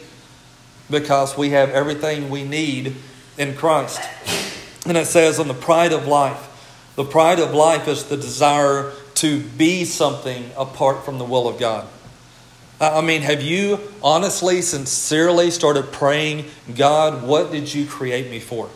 because 0.92 1.36
we 1.36 1.50
have 1.50 1.72
everything 1.72 2.30
we 2.30 2.44
need 2.44 2.96
in 3.40 3.56
Christ. 3.56 4.00
And 4.86 4.98
it 4.98 5.08
says, 5.08 5.40
on 5.40 5.48
the 5.48 5.56
pride 5.56 5.94
of 5.94 6.06
life, 6.06 6.48
the 6.96 7.06
pride 7.06 7.40
of 7.40 7.56
life 7.56 7.88
is 7.88 8.04
the 8.04 8.18
desire 8.18 8.92
to 9.22 9.40
be 9.40 9.86
something 9.86 10.50
apart 10.58 11.06
from 11.06 11.20
the 11.20 11.24
will 11.24 11.48
of 11.48 11.60
God. 11.60 11.88
I 12.80 13.02
mean, 13.02 13.22
have 13.22 13.44
you 13.44 13.80
honestly, 14.02 14.64
sincerely 14.64 15.52
started 15.52 15.92
praying, 15.92 16.46
God, 16.76 17.22
what 17.22 17.52
did 17.52 17.72
you 17.72 17.86
create 17.86 18.32
me 18.32 18.40
for? 18.40 18.68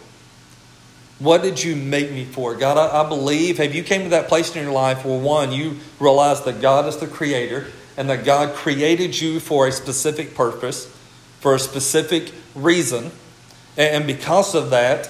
What 1.18 1.42
did 1.42 1.64
you 1.64 1.76
make 1.76 2.12
me 2.12 2.26
for? 2.26 2.54
God, 2.54 2.78
I, 2.78 3.04
I, 3.04 3.10
believe, 3.10 3.58
have 3.58 3.74
you 3.74 3.82
came 3.82 4.04
to 4.04 4.10
that 4.10 4.28
place 4.28 4.56
in 4.56 4.62
your 4.62 4.72
life 4.72 5.04
where 5.04 5.20
one, 5.20 5.52
you 5.52 5.80
realize 6.00 6.44
that 6.44 6.62
God 6.62 6.86
is 6.86 6.98
the 6.98 7.08
creator 7.08 7.66
and 7.98 8.08
that 8.12 8.24
God 8.24 8.54
created 8.54 9.20
you 9.20 9.40
for 9.40 9.68
a 9.68 9.72
specific 9.72 10.36
purpose, 10.36 10.86
for 11.40 11.56
a 11.56 11.60
specific 11.60 12.32
reason. 12.54 13.10
And 13.78 14.06
because 14.06 14.54
of 14.54 14.70
that, 14.70 15.10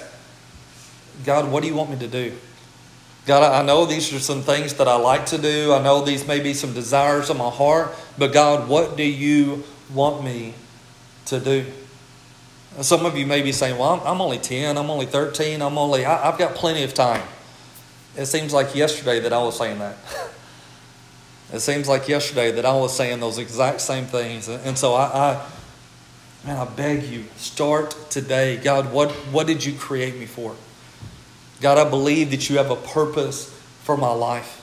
God, 1.26 1.50
what 1.50 1.62
do 1.62 1.68
you 1.68 1.74
want 1.74 1.90
me 1.90 1.98
to 1.98 2.08
do? 2.08 2.32
God, 3.26 3.42
I 3.42 3.66
know 3.66 3.86
these 3.86 4.12
are 4.12 4.20
some 4.20 4.42
things 4.42 4.74
that 4.74 4.86
I 4.86 4.94
like 4.94 5.26
to 5.26 5.38
do. 5.38 5.72
I 5.72 5.82
know 5.82 6.04
these 6.04 6.26
may 6.28 6.38
be 6.38 6.54
some 6.54 6.72
desires 6.72 7.28
of 7.28 7.36
my 7.36 7.50
heart, 7.50 7.92
but 8.16 8.32
God, 8.32 8.68
what 8.68 8.96
do 8.96 9.02
you 9.02 9.64
want 9.92 10.24
me 10.24 10.54
to 11.26 11.40
do? 11.40 11.66
Some 12.82 13.04
of 13.04 13.16
you 13.16 13.26
may 13.26 13.42
be 13.42 13.50
saying, 13.50 13.78
Well, 13.78 14.00
I'm, 14.04 14.20
only 14.20 14.38
10, 14.38 14.78
I'm 14.78 14.90
only 14.90 15.06
13, 15.06 15.60
I'm 15.60 15.76
only, 15.76 16.04
I, 16.04 16.30
I've 16.30 16.38
got 16.38 16.54
plenty 16.54 16.84
of 16.84 16.94
time. 16.94 17.26
It 18.16 18.26
seems 18.26 18.52
like 18.52 18.76
yesterday 18.76 19.18
that 19.20 19.32
I 19.32 19.42
was 19.42 19.58
saying 19.58 19.80
that. 19.80 19.96
it 21.52 21.60
seems 21.60 21.88
like 21.88 22.08
yesterday 22.08 22.52
that 22.52 22.64
I 22.64 22.76
was 22.76 22.96
saying 22.96 23.18
those 23.18 23.38
exact 23.38 23.80
same 23.80 24.04
things. 24.04 24.46
And 24.48 24.78
so 24.78 24.94
I, 24.94 25.04
I 25.04 25.46
man, 26.46 26.58
I 26.58 26.64
beg 26.64 27.02
you, 27.02 27.24
start 27.36 27.96
today. 28.08 28.56
God, 28.56 28.92
what, 28.92 29.10
what 29.32 29.48
did 29.48 29.64
you 29.64 29.72
create 29.72 30.16
me 30.16 30.26
for? 30.26 30.54
God, 31.60 31.78
I 31.78 31.88
believe 31.88 32.30
that 32.30 32.50
you 32.50 32.58
have 32.58 32.70
a 32.70 32.76
purpose 32.76 33.50
for 33.82 33.96
my 33.96 34.12
life. 34.12 34.62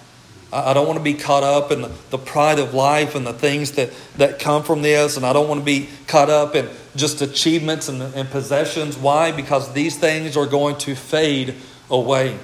I 0.53 0.73
don't 0.73 0.85
want 0.85 0.99
to 0.99 1.03
be 1.03 1.15
caught 1.15 1.43
up 1.43 1.71
in 1.71 1.89
the 2.11 2.17
pride 2.17 2.59
of 2.59 2.75
life 2.75 3.15
and 3.15 3.25
the 3.25 3.33
things 3.33 3.71
that, 3.71 3.91
that 4.17 4.39
come 4.39 4.61
from 4.63 4.83
this. 4.83 5.17
And 5.17 5.25
I 5.25 5.33
don't 5.33 5.47
want 5.47 5.61
to 5.61 5.65
be 5.65 5.89
caught 6.05 6.29
up 6.29 6.55
in 6.55 6.69
just 6.95 7.21
achievements 7.23 7.89
and, 7.89 8.01
and 8.01 8.29
possessions. 8.29 8.95
Why? 8.95 9.31
Because 9.31 9.73
these 9.73 9.97
things 9.97 10.37
are 10.37 10.45
going 10.45 10.77
to 10.79 10.95
fade 10.95 11.55
away. 11.89 12.37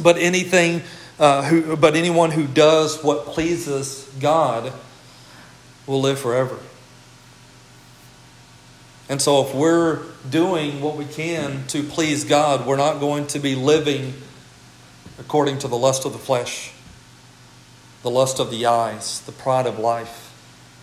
But 0.00 0.18
anything, 0.18 0.82
uh, 1.18 1.42
who, 1.42 1.76
but 1.76 1.96
anyone 1.96 2.30
who 2.30 2.46
does 2.46 3.02
what 3.02 3.26
pleases 3.26 4.08
God 4.20 4.72
will 5.86 6.00
live 6.00 6.20
forever. 6.20 6.58
And 9.08 9.20
so, 9.20 9.46
if 9.46 9.54
we're 9.54 10.00
doing 10.28 10.80
what 10.80 10.96
we 10.96 11.04
can 11.04 11.66
to 11.68 11.82
please 11.82 12.24
God, 12.24 12.66
we're 12.66 12.76
not 12.76 13.00
going 13.00 13.26
to 13.28 13.38
be 13.38 13.54
living 13.54 14.14
according 15.18 15.58
to 15.58 15.68
the 15.68 15.76
lust 15.76 16.06
of 16.06 16.12
the 16.12 16.18
flesh, 16.18 16.72
the 18.02 18.10
lust 18.10 18.40
of 18.40 18.50
the 18.50 18.64
eyes, 18.64 19.20
the 19.20 19.32
pride 19.32 19.66
of 19.66 19.78
life. 19.78 20.32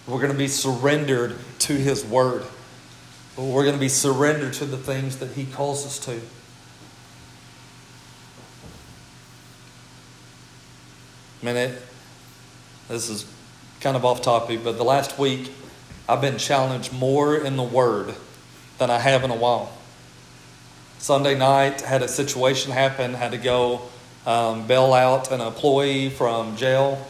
We're 0.07 0.19
going 0.19 0.31
to 0.31 0.37
be 0.37 0.47
surrendered 0.47 1.37
to 1.59 1.73
His 1.73 2.05
Word. 2.05 2.43
We're 3.35 3.63
going 3.63 3.75
to 3.75 3.79
be 3.79 3.89
surrendered 3.89 4.53
to 4.53 4.65
the 4.65 4.77
things 4.77 5.17
that 5.17 5.31
He 5.31 5.45
calls 5.45 5.85
us 5.85 5.97
to. 6.05 6.21
I 11.41 11.45
mean, 11.45 11.55
it, 11.55 11.81
this 12.87 13.09
is 13.09 13.25
kind 13.79 13.97
of 13.97 14.05
off 14.05 14.21
topic, 14.21 14.63
but 14.63 14.77
the 14.77 14.83
last 14.83 15.17
week 15.17 15.51
I've 16.11 16.19
been 16.19 16.37
challenged 16.37 16.91
more 16.91 17.37
in 17.37 17.55
the 17.55 17.63
Word 17.63 18.13
than 18.79 18.89
I 18.89 18.99
have 18.99 19.23
in 19.23 19.31
a 19.31 19.35
while. 19.35 19.71
Sunday 20.99 21.37
night, 21.37 21.79
had 21.79 22.01
a 22.01 22.09
situation 22.09 22.73
happen, 22.73 23.13
had 23.13 23.31
to 23.31 23.37
go 23.37 23.83
um, 24.25 24.67
bail 24.67 24.93
out 24.93 25.31
an 25.31 25.39
employee 25.39 26.09
from 26.09 26.57
jail. 26.57 27.01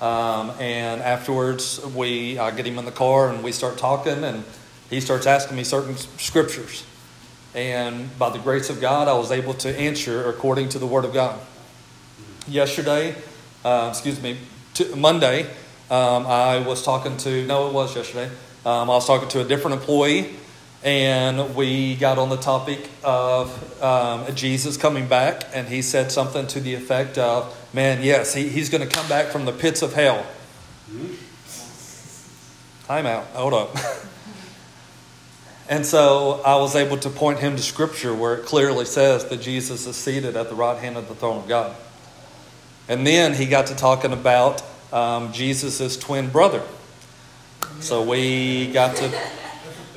Um, 0.00 0.52
and 0.58 1.02
afterwards, 1.02 1.84
we 1.94 2.38
I 2.38 2.50
get 2.50 2.66
him 2.66 2.78
in 2.78 2.86
the 2.86 2.92
car 2.92 3.28
and 3.28 3.44
we 3.44 3.52
start 3.52 3.76
talking, 3.76 4.24
and 4.24 4.42
he 4.88 5.02
starts 5.02 5.26
asking 5.26 5.58
me 5.58 5.62
certain 5.62 5.98
scriptures. 5.98 6.86
And 7.54 8.18
by 8.18 8.30
the 8.30 8.38
grace 8.38 8.70
of 8.70 8.80
God, 8.80 9.06
I 9.06 9.12
was 9.18 9.32
able 9.32 9.52
to 9.52 9.78
answer 9.78 10.30
according 10.30 10.70
to 10.70 10.78
the 10.78 10.86
Word 10.86 11.04
of 11.04 11.12
God. 11.12 11.38
Yesterday, 12.48 13.16
uh, 13.66 13.88
excuse 13.90 14.22
me, 14.22 14.38
Monday, 14.96 15.42
um, 15.90 16.26
I 16.26 16.60
was 16.66 16.82
talking 16.82 17.18
to, 17.18 17.46
no, 17.46 17.68
it 17.68 17.74
was 17.74 17.94
yesterday. 17.94 18.30
Um, 18.66 18.90
I 18.90 18.94
was 18.94 19.06
talking 19.06 19.28
to 19.28 19.42
a 19.42 19.44
different 19.44 19.76
employee, 19.76 20.34
and 20.82 21.54
we 21.54 21.94
got 21.94 22.18
on 22.18 22.30
the 22.30 22.36
topic 22.36 22.90
of 23.04 23.80
um, 23.80 24.26
Jesus 24.34 24.76
coming 24.76 25.06
back, 25.06 25.44
and 25.54 25.68
he 25.68 25.82
said 25.82 26.10
something 26.10 26.48
to 26.48 26.58
the 26.58 26.74
effect 26.74 27.16
of, 27.16 27.56
Man, 27.72 28.02
yes, 28.02 28.34
he, 28.34 28.48
he's 28.48 28.68
going 28.68 28.82
to 28.82 28.92
come 28.92 29.08
back 29.08 29.26
from 29.26 29.44
the 29.44 29.52
pits 29.52 29.82
of 29.82 29.92
hell. 29.92 30.26
Time 32.88 33.06
out. 33.06 33.26
Hold 33.34 33.54
up. 33.54 33.76
and 35.68 35.86
so 35.86 36.42
I 36.44 36.56
was 36.56 36.74
able 36.74 36.96
to 36.96 37.08
point 37.08 37.38
him 37.38 37.54
to 37.54 37.62
Scripture 37.62 38.12
where 38.12 38.34
it 38.34 38.46
clearly 38.46 38.84
says 38.84 39.26
that 39.26 39.40
Jesus 39.40 39.86
is 39.86 39.94
seated 39.94 40.34
at 40.34 40.48
the 40.48 40.56
right 40.56 40.76
hand 40.76 40.96
of 40.96 41.06
the 41.06 41.14
throne 41.14 41.38
of 41.38 41.46
God. 41.46 41.76
And 42.88 43.06
then 43.06 43.32
he 43.34 43.46
got 43.46 43.68
to 43.68 43.76
talking 43.76 44.12
about 44.12 44.60
um, 44.92 45.32
Jesus' 45.32 45.96
twin 45.96 46.30
brother. 46.30 46.64
So 47.80 48.02
we 48.02 48.72
got 48.72 48.96
to 48.96 49.12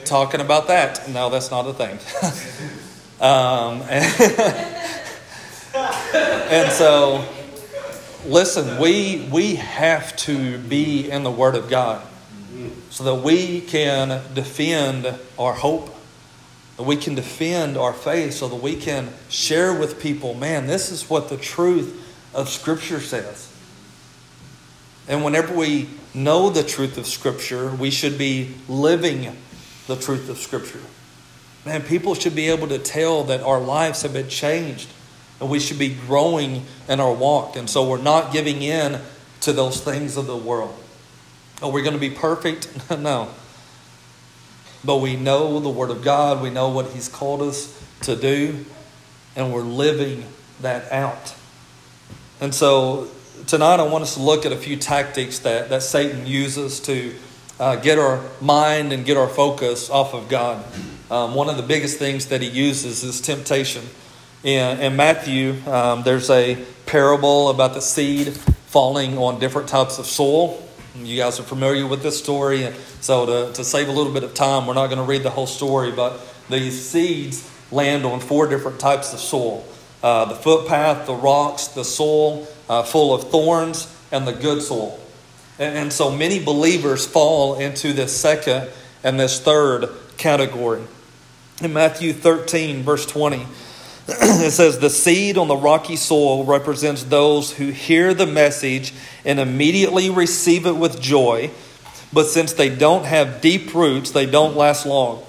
talking 0.06 0.42
about 0.42 0.68
that. 0.68 1.10
No, 1.10 1.30
that's 1.30 1.52
not 1.52 1.66
a 1.68 1.74
thing. 1.74 1.98
um, 3.22 3.82
and, 3.90 4.22
and 6.52 6.72
so 6.72 7.26
listen, 8.26 8.80
we, 8.80 9.28
we 9.32 9.56
have 9.56 10.16
to 10.18 10.58
be 10.58 11.10
in 11.10 11.24
the 11.24 11.32
Word 11.32 11.56
of 11.56 11.70
God 11.70 12.06
so 12.90 13.04
that 13.04 13.16
we 13.16 13.62
can 13.62 14.22
defend 14.34 15.08
our 15.38 15.54
hope, 15.54 15.96
that 16.78 16.84
we 16.84 16.96
can 16.96 17.16
defend 17.16 17.78
our 17.78 17.94
faith, 17.94 18.34
so 18.34 18.48
that 18.50 18.62
we 18.62 18.76
can 18.76 19.10
share 19.30 19.78
with 19.78 20.02
people, 20.02 20.34
man, 20.34 20.68
this 20.68 20.92
is 20.92 21.10
what 21.10 21.30
the 21.30 21.38
truth 21.38 22.06
of 22.34 22.50
Scripture 22.50 23.00
says. 23.00 23.52
And 25.08 25.24
whenever 25.24 25.56
we 25.56 25.90
know 26.14 26.50
the 26.50 26.64
truth 26.64 26.98
of 26.98 27.06
Scripture, 27.06 27.70
we 27.70 27.92
should 27.92 28.18
be 28.18 28.56
living 28.68 29.36
the 29.88 29.96
truth 29.96 30.30
of 30.30 30.38
Scripture. 30.38 30.82
Man, 31.66 31.82
people 31.82 32.16
should 32.16 32.36
be 32.36 32.50
able 32.50 32.68
to 32.70 32.80
tell 32.80 33.24
that 33.26 33.42
our 33.42 33.60
lives 33.60 34.02
have 34.04 34.14
been 34.14 34.30
changed 34.30 34.90
and 35.40 35.50
we 35.50 35.60
should 35.60 35.80
be 35.80 35.94
growing 35.94 36.66
in 36.88 37.00
our 37.00 37.14
walk. 37.14 37.56
And 37.56 37.70
so 37.70 37.88
we're 37.88 38.02
not 38.02 38.34
giving 38.34 38.62
in 38.62 39.00
to 39.42 39.54
those 39.54 39.82
things 39.82 40.18
of 40.18 40.28
the 40.28 40.36
world. 40.36 40.76
Are 41.62 41.72
we 41.72 41.82
going 41.82 41.94
to 41.94 42.00
be 42.00 42.10
perfect? 42.10 42.70
no. 42.98 43.30
But 44.84 44.98
we 44.98 45.16
know 45.16 45.60
the 45.60 45.70
Word 45.70 45.90
of 45.90 46.04
God, 46.04 46.42
we 46.42 46.50
know 46.50 46.70
what 46.70 46.88
He's 46.92 47.10
called 47.10 47.42
us 47.42 47.84
to 48.02 48.16
do, 48.16 48.66
and 49.36 49.54
we're 49.54 49.62
living 49.62 50.26
that 50.62 50.92
out. 50.92 51.36
And 52.40 52.56
so 52.56 53.10
tonight 53.50 53.80
I 53.80 53.84
want 53.84 54.04
us 54.04 54.14
to 54.14 54.22
look 54.22 54.46
at 54.46 54.52
a 54.52 54.56
few 54.56 54.78
tactics 54.78 55.40
that, 55.40 55.70
that 55.70 55.82
Satan 55.82 56.28
uses 56.28 56.80
to 56.82 57.16
uh, 57.60 57.78
get 57.78 57.98
our 57.98 58.24
mind 58.40 58.94
and 58.94 59.04
get 59.04 59.18
our 59.18 59.28
focus 59.28 59.90
off 59.90 60.14
of 60.14 60.30
God. 60.30 60.64
Um, 61.10 61.34
one 61.34 61.50
of 61.50 61.58
the 61.58 61.64
biggest 61.64 61.98
things 61.98 62.28
that 62.28 62.44
he 62.44 62.48
uses 62.48 63.04
is 63.04 63.20
temptation. 63.20 63.84
In, 64.44 64.80
in 64.80 64.96
Matthew, 64.96 65.56
um, 65.66 66.04
there's 66.04 66.30
a 66.30 66.64
parable 66.86 67.50
about 67.50 67.74
the 67.74 67.82
seed 67.82 68.34
falling 68.68 69.18
on 69.18 69.40
different 69.40 69.68
types 69.68 69.98
of 69.98 70.06
soil. 70.06 70.64
You 70.96 71.18
guys 71.18 71.40
are 71.40 71.44
familiar 71.44 71.88
with 71.88 72.04
this 72.04 72.20
story, 72.20 72.66
and 72.66 72.76
so 73.02 73.26
to, 73.48 73.54
to 73.54 73.64
save 73.64 73.88
a 73.88 73.92
little 73.92 74.14
bit 74.14 74.24
of 74.24 74.36
time, 74.36 74.68
we're 74.68 74.76
not 74.76 74.88
going 74.88 75.00
to 75.00 75.12
read 75.12 75.24
the 75.24 75.32
whole 75.32 75.48
story, 75.48 75.92
but 75.92 76.22
these 76.52 76.88
seeds 76.88 77.50
land 77.72 78.06
on 78.06 78.20
four 78.20 78.48
different 78.48 78.80
types 78.80 79.12
of 79.12 79.20
soil 79.20 79.66
uh, 80.02 80.26
the 80.26 80.36
footpath, 80.36 81.08
the 81.08 81.14
rocks, 81.14 81.68
the 81.68 81.84
soil 81.84 82.48
uh, 82.70 82.84
full 82.84 83.14
of 83.14 83.30
thorns, 83.30 83.94
and 84.12 84.26
the 84.28 84.32
good 84.32 84.62
soil. 84.62 85.00
And, 85.58 85.78
and 85.78 85.94
so 85.94 86.12
many 86.12 86.44
believers 86.44 87.06
fall 87.06 87.60
into 87.60 87.92
this 87.94 88.16
second 88.16 88.70
and 89.04 89.20
this 89.20 89.42
third 89.42 89.90
category. 90.18 90.84
In 91.62 91.74
Matthew 91.74 92.14
13, 92.14 92.84
verse 92.84 93.06
20, 93.06 93.38
it 94.08 94.52
says, 94.52 94.80
The 94.80 94.90
seed 94.90 95.38
on 95.38 95.48
the 95.48 95.58
rocky 95.58 95.96
soil 95.96 96.46
represents 96.46 97.04
those 97.04 97.54
who 97.54 97.68
hear 97.68 98.14
the 98.14 98.26
message 98.26 98.94
and 99.26 99.40
immediately 99.40 100.10
receive 100.10 100.66
it 100.66 100.78
with 100.78 101.02
joy, 101.02 101.52
but 102.14 102.28
since 102.28 102.54
they 102.54 102.70
don't 102.74 103.06
have 103.06 103.42
deep 103.42 103.74
roots, 103.74 104.12
they 104.12 104.26
don't 104.26 104.56
last 104.56 104.86
long. 104.86 105.24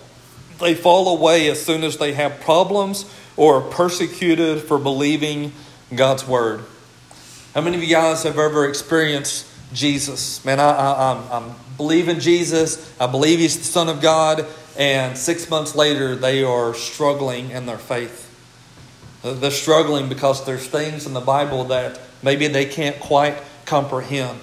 They 0.60 0.74
fall 0.74 1.16
away 1.16 1.48
as 1.48 1.64
soon 1.64 1.84
as 1.84 1.96
they 1.96 2.12
have 2.12 2.40
problems 2.40 3.12
or 3.36 3.56
are 3.56 3.70
persecuted 3.70 4.62
for 4.62 4.78
believing 4.78 5.52
God's 5.94 6.26
word. 6.26 6.64
How 7.54 7.60
many 7.60 7.76
of 7.76 7.82
you 7.82 7.90
guys 7.90 8.22
have 8.22 8.38
ever 8.38 8.68
experienced 8.68 9.44
Jesus? 9.72 10.44
Man, 10.44 10.60
I, 10.60 10.70
I, 10.70 11.12
I'm, 11.12 11.32
I'm 11.32 11.54
believing 11.76 12.20
Jesus. 12.20 12.94
I 13.00 13.08
believe 13.08 13.40
He's 13.40 13.58
the 13.58 13.64
Son 13.64 13.88
of 13.88 14.00
God. 14.00 14.46
And 14.78 15.18
six 15.18 15.50
months 15.50 15.74
later, 15.74 16.14
they 16.14 16.44
are 16.44 16.74
struggling 16.74 17.50
in 17.50 17.66
their 17.66 17.76
faith. 17.76 18.28
They're 19.24 19.50
struggling 19.50 20.08
because 20.08 20.46
there's 20.46 20.64
things 20.64 21.06
in 21.06 21.12
the 21.12 21.20
Bible 21.20 21.64
that 21.64 21.98
maybe 22.22 22.46
they 22.46 22.66
can't 22.66 23.00
quite 23.00 23.36
comprehend. 23.66 24.38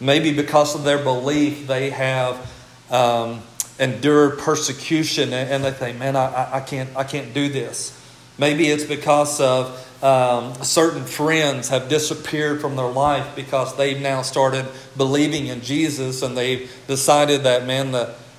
Maybe 0.00 0.34
because 0.34 0.74
of 0.74 0.82
their 0.82 0.98
belief, 0.98 1.68
they 1.68 1.90
have 1.90 2.52
um, 2.90 3.42
endured 3.78 4.40
persecution 4.40 5.32
and 5.32 5.62
they 5.62 5.70
think, 5.70 6.00
man, 6.00 6.16
I, 6.16 6.56
I, 6.56 6.60
can't, 6.62 6.90
I 6.96 7.04
can't 7.04 7.32
do 7.32 7.48
this. 7.48 7.96
Maybe 8.38 8.66
it's 8.66 8.84
because 8.84 9.40
of 9.40 9.86
um, 10.02 10.54
certain 10.62 11.04
friends 11.04 11.68
have 11.68 11.88
disappeared 11.88 12.60
from 12.60 12.76
their 12.76 12.88
life 12.88 13.36
because 13.36 13.76
they've 13.76 14.00
now 14.00 14.22
started 14.22 14.66
believing 14.96 15.46
in 15.46 15.60
Jesus 15.60 16.22
and 16.22 16.36
they've 16.36 16.70
decided 16.86 17.42
that, 17.42 17.66
man, 17.66 17.94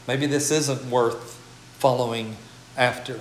maybe 0.08 0.26
this 0.26 0.50
isn't 0.52 0.90
worth 0.90 1.40
following 1.78 2.36
after. 2.78 3.20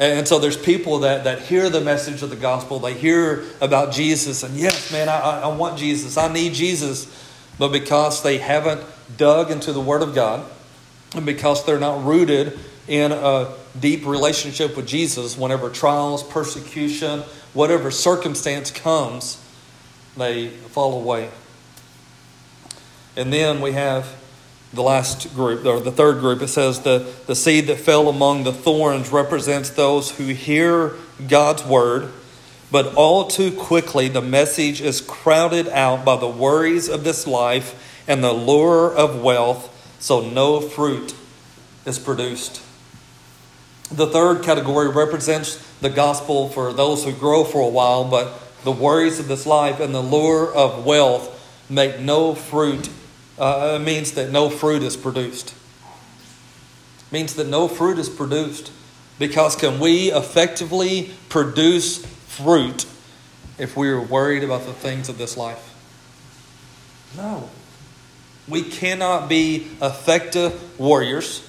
And 0.00 0.26
so 0.26 0.38
there's 0.38 0.56
people 0.56 1.00
that, 1.00 1.24
that 1.24 1.42
hear 1.42 1.68
the 1.68 1.82
message 1.82 2.22
of 2.22 2.30
the 2.30 2.36
gospel, 2.36 2.78
they 2.78 2.94
hear 2.94 3.44
about 3.60 3.92
Jesus, 3.92 4.42
and 4.42 4.56
yes, 4.56 4.90
man, 4.90 5.10
I, 5.10 5.42
I 5.42 5.54
want 5.54 5.78
Jesus, 5.78 6.16
I 6.16 6.32
need 6.32 6.54
Jesus. 6.54 7.06
But 7.58 7.70
because 7.70 8.22
they 8.22 8.38
haven't 8.38 8.80
dug 9.18 9.50
into 9.50 9.74
the 9.74 9.80
Word 9.80 10.00
of 10.00 10.14
God, 10.14 10.46
and 11.14 11.26
because 11.26 11.66
they're 11.66 11.78
not 11.78 12.02
rooted 12.02 12.58
in 12.88 13.12
a 13.12 13.52
deep 13.78 14.06
relationship 14.06 14.74
with 14.74 14.86
Jesus, 14.86 15.36
whenever 15.36 15.68
trials, 15.68 16.22
persecution, 16.22 17.22
whatever 17.52 17.90
circumstance 17.90 18.70
comes, 18.70 19.42
they 20.16 20.48
fall 20.48 21.00
away. 21.00 21.30
And 23.16 23.32
then 23.32 23.60
we 23.60 23.72
have 23.72 24.16
the 24.72 24.82
last 24.82 25.34
group, 25.34 25.64
or 25.66 25.80
the 25.80 25.90
third 25.90 26.20
group, 26.20 26.42
it 26.42 26.48
says 26.48 26.80
the, 26.80 27.12
the 27.26 27.34
seed 27.34 27.66
that 27.66 27.78
fell 27.78 28.08
among 28.08 28.44
the 28.44 28.52
thorns 28.52 29.10
represents 29.10 29.70
those 29.70 30.12
who 30.12 30.26
hear 30.26 30.94
God's 31.26 31.64
word, 31.64 32.12
but 32.70 32.94
all 32.94 33.26
too 33.26 33.50
quickly 33.50 34.06
the 34.06 34.22
message 34.22 34.80
is 34.80 35.00
crowded 35.00 35.66
out 35.68 36.04
by 36.04 36.16
the 36.16 36.28
worries 36.28 36.88
of 36.88 37.02
this 37.02 37.26
life 37.26 38.02
and 38.06 38.22
the 38.22 38.32
lure 38.32 38.94
of 38.94 39.20
wealth, 39.20 39.96
so 39.98 40.20
no 40.20 40.60
fruit 40.60 41.14
is 41.84 41.98
produced. 41.98 42.62
The 43.90 44.06
third 44.06 44.42
category 44.42 44.88
represents 44.88 45.56
the 45.80 45.90
gospel 45.90 46.48
for 46.48 46.72
those 46.72 47.04
who 47.04 47.12
grow 47.12 47.44
for 47.44 47.60
a 47.60 47.68
while, 47.68 48.04
but 48.04 48.32
the 48.62 48.70
worries 48.70 49.18
of 49.18 49.26
this 49.26 49.46
life 49.46 49.80
and 49.80 49.94
the 49.94 50.00
lure 50.00 50.52
of 50.54 50.84
wealth 50.84 51.36
make 51.68 51.98
no 51.98 52.34
fruit 52.34 52.88
uh, 53.38 53.80
means 53.82 54.12
that 54.12 54.30
no 54.30 54.50
fruit 54.50 54.82
is 54.82 54.96
produced. 54.96 55.54
Means 57.10 57.34
that 57.34 57.48
no 57.48 57.66
fruit 57.66 57.98
is 57.98 58.08
produced. 58.08 58.70
Because 59.18 59.56
can 59.56 59.80
we 59.80 60.12
effectively 60.12 61.10
produce 61.28 62.04
fruit 62.04 62.86
if 63.58 63.76
we 63.76 63.88
are 63.88 64.00
worried 64.00 64.44
about 64.44 64.66
the 64.66 64.72
things 64.72 65.08
of 65.08 65.18
this 65.18 65.36
life? 65.36 65.74
No. 67.16 67.50
We 68.48 68.62
cannot 68.62 69.28
be 69.28 69.68
effective 69.82 70.78
warriors, 70.78 71.46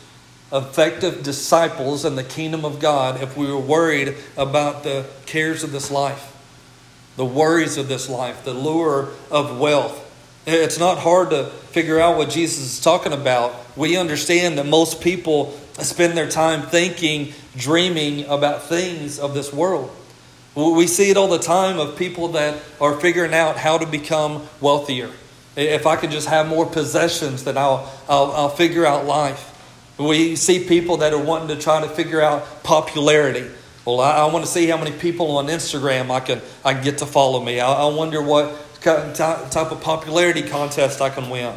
effective 0.54 1.24
disciples 1.24 2.06
in 2.06 2.16
the 2.16 2.24
kingdom 2.24 2.66
of 2.66 2.80
God 2.80 3.22
if 3.22 3.38
we 3.38 3.48
were 3.48 3.60
worried 3.60 4.16
about 4.38 4.84
the 4.84 5.06
cares 5.26 5.64
of 5.64 5.72
this 5.72 5.90
life, 5.90 6.36
the 7.16 7.26
worries 7.26 7.78
of 7.78 7.88
this 7.88 8.10
life, 8.10 8.44
the 8.44 8.54
lure 8.54 9.10
of 9.30 9.60
wealth 9.60 10.08
it's 10.46 10.80
not 10.80 10.98
hard 10.98 11.30
to 11.32 11.46
figure 11.46 12.00
out 12.00 12.18
what 12.18 12.30
Jesus 12.30 12.64
is 12.64 12.80
talking 12.80 13.14
about. 13.14 13.54
We 13.78 13.96
understand 13.96 14.58
that 14.58 14.66
most 14.66 15.02
people 15.02 15.52
spend 15.74 16.18
their 16.18 16.28
time 16.28 16.64
thinking, 16.64 17.34
dreaming 17.56 18.26
about 18.26 18.64
things 18.64 19.20
of 19.20 19.34
this 19.34 19.54
world. 19.54 19.92
We 20.56 20.88
see 20.88 21.12
it 21.12 21.18
all 21.18 21.28
the 21.28 21.40
time 21.40 21.80
of 21.80 21.96
people 21.96 22.30
that 22.30 22.62
are 22.82 23.00
figuring 23.00 23.34
out 23.34 23.58
how 23.58 23.78
to 23.78 23.86
become 23.86 24.48
wealthier. 24.60 25.12
If 25.56 25.86
I 25.86 25.96
can 25.96 26.12
just 26.12 26.28
have 26.28 26.48
more 26.48 26.66
possessions, 26.66 27.44
then 27.44 27.58
I'll, 27.58 27.92
I'll, 28.10 28.32
I'll 28.32 28.50
figure 28.50 28.86
out 28.86 29.06
life. 29.06 29.48
We 30.02 30.36
see 30.36 30.66
people 30.66 30.98
that 30.98 31.14
are 31.14 31.24
wanting 31.24 31.56
to 31.56 31.62
try 31.62 31.82
to 31.82 31.90
figure 31.90 32.22
out 32.22 32.64
popularity. 32.64 33.50
Well, 33.86 34.00
I, 34.00 34.18
I 34.18 34.26
want 34.32 34.46
to 34.46 34.52
see 34.52 34.68
how 34.68 34.78
many 34.78 34.92
people 34.92 35.38
on 35.38 35.48
Instagram 35.48 36.12
I 36.12 36.20
can, 36.20 36.42
I 36.64 36.74
can 36.74 36.84
get 36.84 37.00
to 37.00 37.06
follow 37.06 37.44
me. 37.44 37.60
I, 37.60 37.72
I 37.72 37.94
wonder 37.94 38.22
what 38.22 38.58
type 38.82 39.72
of 39.72 39.82
popularity 39.82 40.42
contest 40.44 41.02
I 41.02 41.10
can 41.10 41.30
win. 41.30 41.56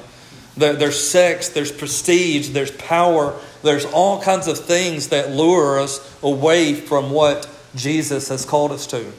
There's 0.57 1.03
sex, 1.03 1.49
there's 1.49 1.73
prestige, 1.73 2.51
there's 2.51 2.71
power, 2.71 3.39
there's 3.63 3.85
all 3.87 4.23
kinds 4.23 4.47
of 4.47 4.59
things 4.59 5.09
that 5.09 5.31
lure 5.33 5.81
us 5.81 6.23
away 6.23 6.75
from 6.75 7.11
what 7.11 7.49
Jesus 7.75 8.29
has 8.29 8.45
called 8.45 8.71
us 8.71 8.87
to. 8.89 9.13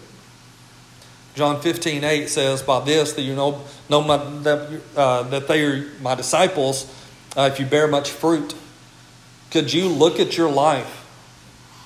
John 1.35 1.61
15, 1.61 2.05
8 2.05 2.29
says, 2.29 2.61
By 2.61 2.79
this 2.85 3.13
that 3.13 3.23
you 3.23 3.35
know, 3.35 3.61
know 3.89 4.01
my, 4.01 4.17
that, 4.43 4.81
uh, 4.95 5.23
that 5.23 5.49
they 5.49 5.65
are 5.65 5.91
my 6.01 6.15
disciples 6.15 6.89
uh, 7.35 7.49
if 7.51 7.59
you 7.59 7.65
bear 7.65 7.87
much 7.87 8.09
fruit. 8.09 8.55
Could 9.55 9.71
you 9.71 9.87
look 9.87 10.19
at 10.19 10.35
your 10.35 10.51
life? 10.51 11.07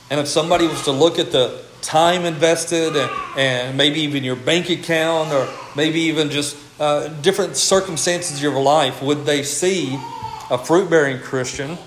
And 0.10 0.20
if 0.20 0.28
somebody 0.28 0.66
was 0.66 0.86
to 0.86 0.92
look 0.92 1.20
at 1.20 1.32
the 1.32 1.62
time 1.84 2.26
invested 2.26 2.96
and, 2.96 3.12
and 3.38 3.78
maybe 3.78 4.00
even 4.00 4.24
your 4.24 4.38
bank 4.38 4.72
account 4.72 5.32
or 5.32 5.48
maybe 5.76 6.00
even 6.00 6.32
just 6.32 6.58
uh, 6.80 7.10
different 7.22 7.58
circumstances 7.58 8.38
of 8.38 8.42
your 8.42 8.60
life, 8.60 9.04
would 9.04 9.28
they 9.28 9.44
see 9.44 10.00
a 10.50 10.58
fruit 10.58 10.90
bearing 10.90 11.20
Christian 11.20 11.78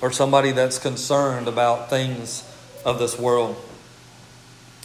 or 0.00 0.10
somebody 0.10 0.52
that's 0.52 0.78
concerned 0.78 1.46
about 1.46 1.90
things 1.90 2.42
of 2.82 2.98
this 2.98 3.18
world? 3.18 3.54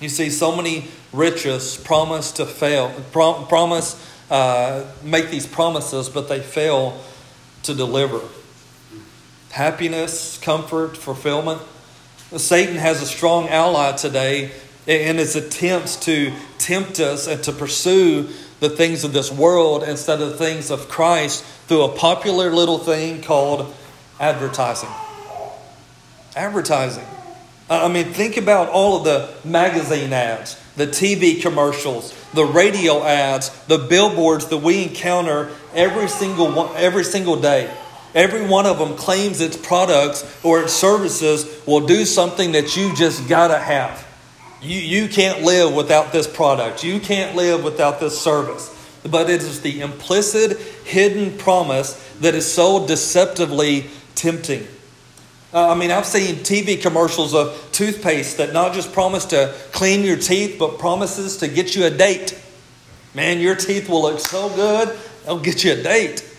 You 0.02 0.10
see, 0.10 0.30
so 0.30 0.54
many 0.54 0.90
riches 1.14 1.78
promise 1.78 2.34
to 2.34 2.46
fail, 2.46 2.94
prom- 3.14 3.48
promise, 3.48 3.96
uh, 4.30 4.92
make 5.04 5.30
these 5.30 5.48
promises, 5.48 6.10
but 6.10 6.28
they 6.28 6.42
fail 6.42 7.02
to 7.64 7.74
deliver. 7.74 8.20
Happiness, 9.52 10.38
comfort, 10.38 10.98
fulfillment. 10.98 11.62
Satan 12.38 12.76
has 12.76 13.02
a 13.02 13.06
strong 13.06 13.50
ally 13.50 13.92
today 13.94 14.52
in 14.88 15.18
his 15.18 15.36
attempts 15.36 15.98
to 15.98 16.34
tempt 16.58 17.00
us 17.00 17.28
and 17.28 17.44
to 17.44 17.52
pursue 17.52 18.30
the 18.62 18.70
things 18.70 19.04
of 19.04 19.12
this 19.12 19.32
world 19.32 19.84
instead 19.84 20.22
of 20.22 20.30
the 20.30 20.38
things 20.38 20.72
of 20.72 20.88
Christ 20.88 21.44
through 21.68 21.84
a 21.84 21.90
popular 21.90 22.52
little 22.52 22.78
thing 22.78 23.22
called 23.22 23.74
advertising. 24.20 24.90
Advertising. 26.36 27.06
I 27.70 27.88
mean, 27.88 28.14
think 28.14 28.38
about 28.38 28.70
all 28.70 28.98
of 28.98 29.04
the 29.04 29.34
magazine 29.48 30.14
ads, 30.14 30.62
the 30.76 30.88
TV 30.88 31.42
commercials, 31.42 32.14
the 32.34 32.46
radio 32.46 33.04
ads, 33.04 33.50
the 33.66 33.78
billboards 33.78 34.48
that 34.48 34.58
we 34.58 34.84
encounter 34.84 35.52
every 35.74 36.08
single 36.08 36.74
every 36.76 37.04
single 37.04 37.40
day. 37.40 37.74
Every 38.14 38.46
one 38.46 38.66
of 38.66 38.78
them 38.78 38.96
claims 38.98 39.40
its 39.40 39.56
products 39.56 40.26
or 40.44 40.62
its 40.62 40.74
services 40.74 41.62
will 41.66 41.86
do 41.86 42.06
something 42.06 42.52
that 42.52 42.76
you 42.76 42.94
just 42.96 43.30
gotta 43.30 43.58
have. 43.58 44.08
You, 44.62 44.78
you 44.78 45.08
can't 45.08 45.44
live 45.44 45.74
without 45.74 46.12
this 46.12 46.28
product. 46.28 46.84
You 46.84 47.00
can't 47.00 47.36
live 47.36 47.64
without 47.64 48.00
this 48.00 48.20
service. 48.20 48.78
But 49.10 49.30
it 49.30 49.42
is 49.42 49.62
the 49.62 49.82
implicit, 49.82 50.60
hidden 50.86 51.38
promise 51.38 51.94
that 52.20 52.36
is 52.36 52.52
so 52.52 52.86
deceptively 52.86 53.86
tempting. 54.14 54.68
Uh, 55.54 55.72
I 55.72 55.76
mean, 55.76 55.90
I've 55.90 56.06
seen 56.06 56.36
TV 56.36 56.82
commercials 56.82 57.34
of 57.34 57.70
toothpaste 57.72 58.38
that 58.38 58.54
not 58.54 58.74
just 58.74 58.94
promise 58.94 59.26
to 59.28 59.54
clean 59.72 60.04
your 60.04 60.18
teeth, 60.18 60.58
but 60.60 60.80
promises 60.80 61.38
to 61.38 61.48
get 61.48 61.76
you 61.76 61.86
a 61.86 61.90
date. 61.90 62.40
Man, 63.14 63.40
your 63.40 63.56
teeth 63.56 63.90
will 63.90 64.04
look 64.04 64.20
so 64.20 64.50
good, 64.50 64.98
they'll 65.26 65.40
get 65.40 65.64
you 65.64 65.74
a 65.74 65.84
date. 65.84 66.31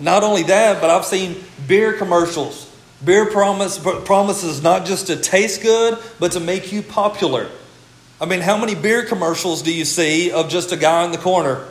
Not 0.00 0.22
only 0.22 0.44
that, 0.44 0.80
but 0.80 0.90
I've 0.90 1.04
seen 1.04 1.44
beer 1.66 1.92
commercials 1.92 2.68
Beer 3.04 3.26
promise, 3.26 3.78
promises 3.78 4.60
not 4.60 4.84
just 4.84 5.06
to 5.06 5.16
taste 5.16 5.62
good, 5.62 5.98
but 6.18 6.32
to 6.32 6.40
make 6.40 6.72
you 6.72 6.82
popular. 6.82 7.48
I 8.20 8.26
mean, 8.26 8.40
how 8.40 8.58
many 8.58 8.74
beer 8.74 9.04
commercials 9.04 9.62
do 9.62 9.72
you 9.72 9.84
see 9.84 10.32
of 10.32 10.48
just 10.48 10.72
a 10.72 10.76
guy 10.76 11.04
in 11.04 11.12
the 11.12 11.18
corner? 11.18 11.64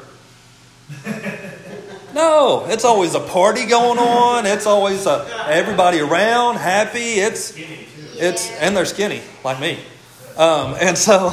No, 2.13 2.65
it's 2.67 2.83
always 2.83 3.13
a 3.13 3.19
party 3.19 3.67
going 3.67 3.99
on. 3.99 4.47
It's 4.47 4.65
always 4.65 5.05
a, 5.05 5.27
everybody 5.49 5.99
around, 5.99 6.55
happy. 6.55 7.19
It's 7.19 7.53
it's 7.55 8.49
and 8.53 8.75
they're 8.75 8.85
skinny 8.85 9.21
like 9.43 9.59
me, 9.59 9.77
um, 10.35 10.75
and 10.79 10.97
so 10.97 11.27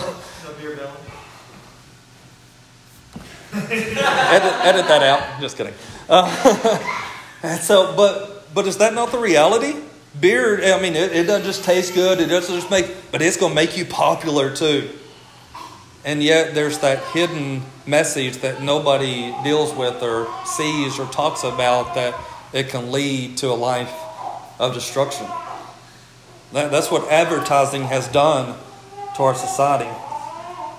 edit, 3.55 4.53
edit 4.63 4.89
that 4.89 5.03
out. 5.03 5.41
Just 5.41 5.57
kidding. 5.57 5.73
Uh, 6.09 7.01
and 7.43 7.61
so, 7.61 7.95
but 7.97 8.35
but 8.55 8.67
is 8.67 8.79
that 8.79 8.95
not 8.95 9.11
the 9.11 9.19
reality? 9.19 9.75
Beer, 10.19 10.63
I 10.73 10.81
mean, 10.81 10.95
it, 10.95 11.13
it 11.13 11.25
doesn't 11.25 11.45
just 11.45 11.65
taste 11.65 11.93
good, 11.93 12.21
it 12.21 12.27
doesn't 12.27 12.55
just 12.55 12.71
make, 12.71 12.87
but 13.11 13.21
it's 13.21 13.37
going 13.37 13.51
to 13.51 13.55
make 13.57 13.77
you 13.77 13.85
popular 13.85 14.55
too. 14.55 14.91
And 16.05 16.23
yet 16.23 16.55
there's 16.55 16.79
that 16.81 17.03
hidden 17.07 17.63
message 17.87 18.37
that 18.39 18.63
nobody 18.63 19.35
deals 19.43 19.75
with 19.75 20.03
or 20.03 20.29
sees 20.45 21.01
or 21.01 21.07
talks 21.07 21.43
about 21.43 21.95
that 21.97 22.15
it 22.53 22.69
can 22.69 22.93
lead 22.93 23.39
to 23.39 23.49
a 23.49 23.55
life 23.55 23.93
of 24.61 24.75
destruction. 24.75 25.27
That, 26.53 26.71
that's 26.71 26.91
what 26.91 27.11
advertising 27.11 27.83
has 27.85 28.07
done 28.07 28.57
to 29.17 29.23
our 29.25 29.35
society. 29.35 29.91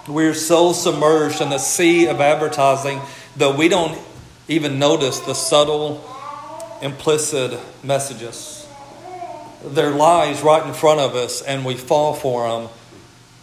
We're 0.07 0.33
so 0.33 0.71
submerged 0.71 1.41
in 1.41 1.49
the 1.49 1.57
sea 1.57 2.07
of 2.07 2.21
advertising 2.21 3.01
that 3.35 3.57
we 3.57 3.67
don't 3.67 3.99
even 4.47 4.79
notice 4.79 5.19
the 5.19 5.33
subtle 5.33 6.03
implicit 6.81 7.59
messages. 7.83 8.67
They're 9.63 9.91
lies 9.91 10.41
right 10.41 10.65
in 10.65 10.73
front 10.73 10.99
of 10.99 11.15
us, 11.15 11.41
and 11.41 11.65
we 11.65 11.75
fall 11.75 12.13
for 12.13 12.47
them 12.47 12.69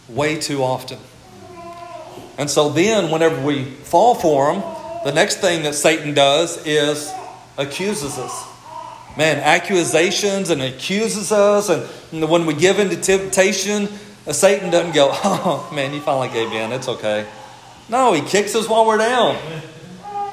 way 0.08 0.38
too 0.38 0.62
often. 0.62 0.98
And 2.38 2.48
so 2.48 2.68
then, 2.70 3.10
whenever 3.10 3.44
we 3.44 3.64
fall 3.64 4.14
for 4.14 4.52
them, 4.52 4.62
the 5.04 5.12
next 5.12 5.40
thing 5.40 5.64
that 5.64 5.74
Satan 5.74 6.14
does 6.14 6.64
is 6.66 7.12
accuses 7.58 8.18
us. 8.18 8.48
Man, 9.16 9.38
accusations 9.38 10.48
and 10.50 10.62
accuses 10.62 11.32
us. 11.32 11.68
And 11.68 12.28
when 12.30 12.46
we 12.46 12.54
give 12.54 12.78
in 12.78 12.88
to 12.90 12.96
temptation, 12.96 13.88
uh, 14.26 14.32
Satan 14.32 14.70
doesn't 14.70 14.94
go, 14.94 15.10
oh, 15.24 15.70
man, 15.74 15.92
you 15.92 16.00
finally 16.00 16.28
gave 16.28 16.52
in. 16.52 16.72
It's 16.72 16.88
okay. 16.88 17.26
No, 17.88 18.12
he 18.12 18.22
kicks 18.22 18.54
us 18.54 18.68
while 18.68 18.86
we're 18.86 18.98
down. 18.98 19.36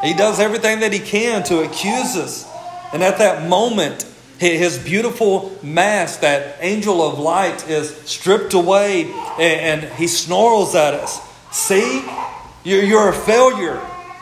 He 0.04 0.14
does 0.14 0.40
everything 0.40 0.80
that 0.80 0.94
he 0.94 1.00
can 1.00 1.44
to 1.44 1.60
accuse 1.60 2.16
us. 2.16 2.48
And 2.94 3.04
at 3.04 3.18
that 3.18 3.48
moment, 3.48 4.06
his 4.40 4.78
beautiful 4.78 5.58
mask, 5.62 6.22
that 6.22 6.58
angel 6.62 7.02
of 7.02 7.20
light, 7.20 7.70
is 7.70 7.94
stripped 8.10 8.54
away 8.54 9.12
and 9.38 9.84
he 9.96 10.08
snarls 10.08 10.76
at 10.76 10.94
us. 10.94 11.20
See, 11.52 12.06
you're 12.64 13.10
a 13.10 13.14
failure. 13.14 13.76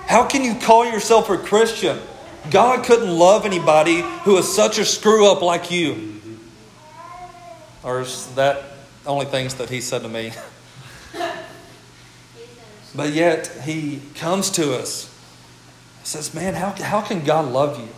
How 0.08 0.26
can 0.26 0.44
you 0.44 0.56
call 0.56 0.86
yourself 0.86 1.30
a 1.30 1.38
Christian? 1.38 2.00
God 2.50 2.86
couldn't 2.86 3.16
love 3.16 3.46
anybody 3.46 4.02
who 4.24 4.38
is 4.38 4.54
such 4.54 4.80
a 4.80 4.86
screw 4.86 5.32
up 5.32 5.42
like 5.42 5.70
you. 5.70 6.20
Or 7.84 8.02
is 8.02 8.28
that 8.36 8.64
only 9.06 9.26
things 9.26 9.56
that 9.56 9.70
he 9.70 9.82
said 9.82 10.02
to 10.02 10.10
me? 10.10 10.32
but 12.96 13.12
yet 13.14 13.48
he 13.66 14.02
comes 14.16 14.50
to 14.52 14.76
us. 14.76 15.14
Says, 16.08 16.34
Man, 16.34 16.54
how, 16.54 16.72
how 16.72 17.02
can 17.02 17.26
God 17.26 17.52
love 17.52 17.82
you? 17.82 17.90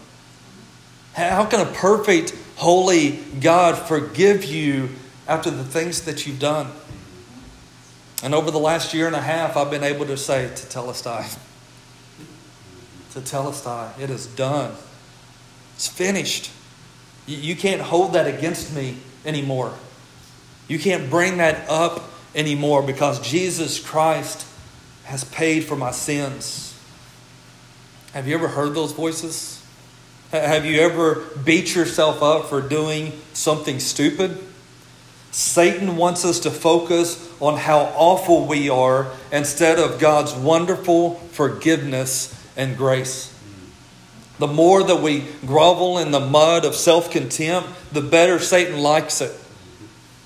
How 1.14 1.46
can 1.46 1.60
a 1.60 1.72
perfect, 1.72 2.36
holy 2.56 3.20
God 3.40 3.78
forgive 3.78 4.44
you 4.44 4.90
after 5.28 5.52
the 5.52 5.64
things 5.64 6.02
that 6.06 6.26
you've 6.26 6.40
done? 6.40 6.72
And 8.24 8.34
over 8.34 8.50
the 8.50 8.58
last 8.58 8.96
year 8.96 9.06
and 9.06 9.16
a 9.16 9.22
half, 9.22 9.56
I've 9.56 9.70
been 9.70 9.84
able 9.84 10.08
to 10.08 10.18
say, 10.18 10.50
Tetelestai, 10.52 11.38
Tetelestai, 13.14 14.00
it 14.00 14.10
is 14.10 14.26
done. 14.26 14.74
It's 15.76 15.88
finished. 15.88 16.50
You 17.28 17.56
can't 17.56 17.80
hold 17.80 18.14
that 18.14 18.26
against 18.26 18.74
me 18.74 18.98
anymore. 19.24 19.76
You 20.68 20.80
can't 20.80 21.12
bring 21.12 21.38
that 21.38 21.70
up 21.70 22.10
anymore 22.34 22.82
because 22.82 23.20
Jesus 23.20 23.80
Christ 23.80 24.48
has 25.04 25.24
paid 25.26 25.66
for 25.66 25.76
my 25.76 25.92
sins. 25.92 26.69
Have 28.14 28.28
you 28.28 28.34
ever 28.34 28.48
heard 28.48 28.74
those 28.74 28.92
voices? 28.92 29.64
Have 30.32 30.66
you 30.66 30.80
ever 30.82 31.26
beat 31.44 31.76
yourself 31.76 32.24
up 32.24 32.46
for 32.46 32.62
doing 32.62 33.14
something 33.34 33.80
stupid? 33.80 34.38
Satan 35.32 35.96
wants 35.96 36.26
us 36.26 36.40
to 36.42 36.52
focus 36.52 37.32
on 37.40 37.58
how 37.58 37.82
awful 37.96 38.48
we 38.48 38.68
are 38.68 39.12
instead 39.32 39.78
of 39.78 40.00
God's 40.00 40.34
wonderful 40.34 41.16
forgiveness 41.32 42.36
and 42.58 42.76
grace. 42.76 43.36
The 44.40 44.48
more 44.48 44.84
that 44.84 45.02
we 45.02 45.26
grovel 45.46 46.00
in 46.00 46.10
the 46.10 46.20
mud 46.20 46.66
of 46.66 46.74
self 46.74 47.12
contempt, 47.12 47.70
the 47.92 48.02
better 48.02 48.40
Satan 48.40 48.80
likes 48.80 49.22
it. 49.22 49.32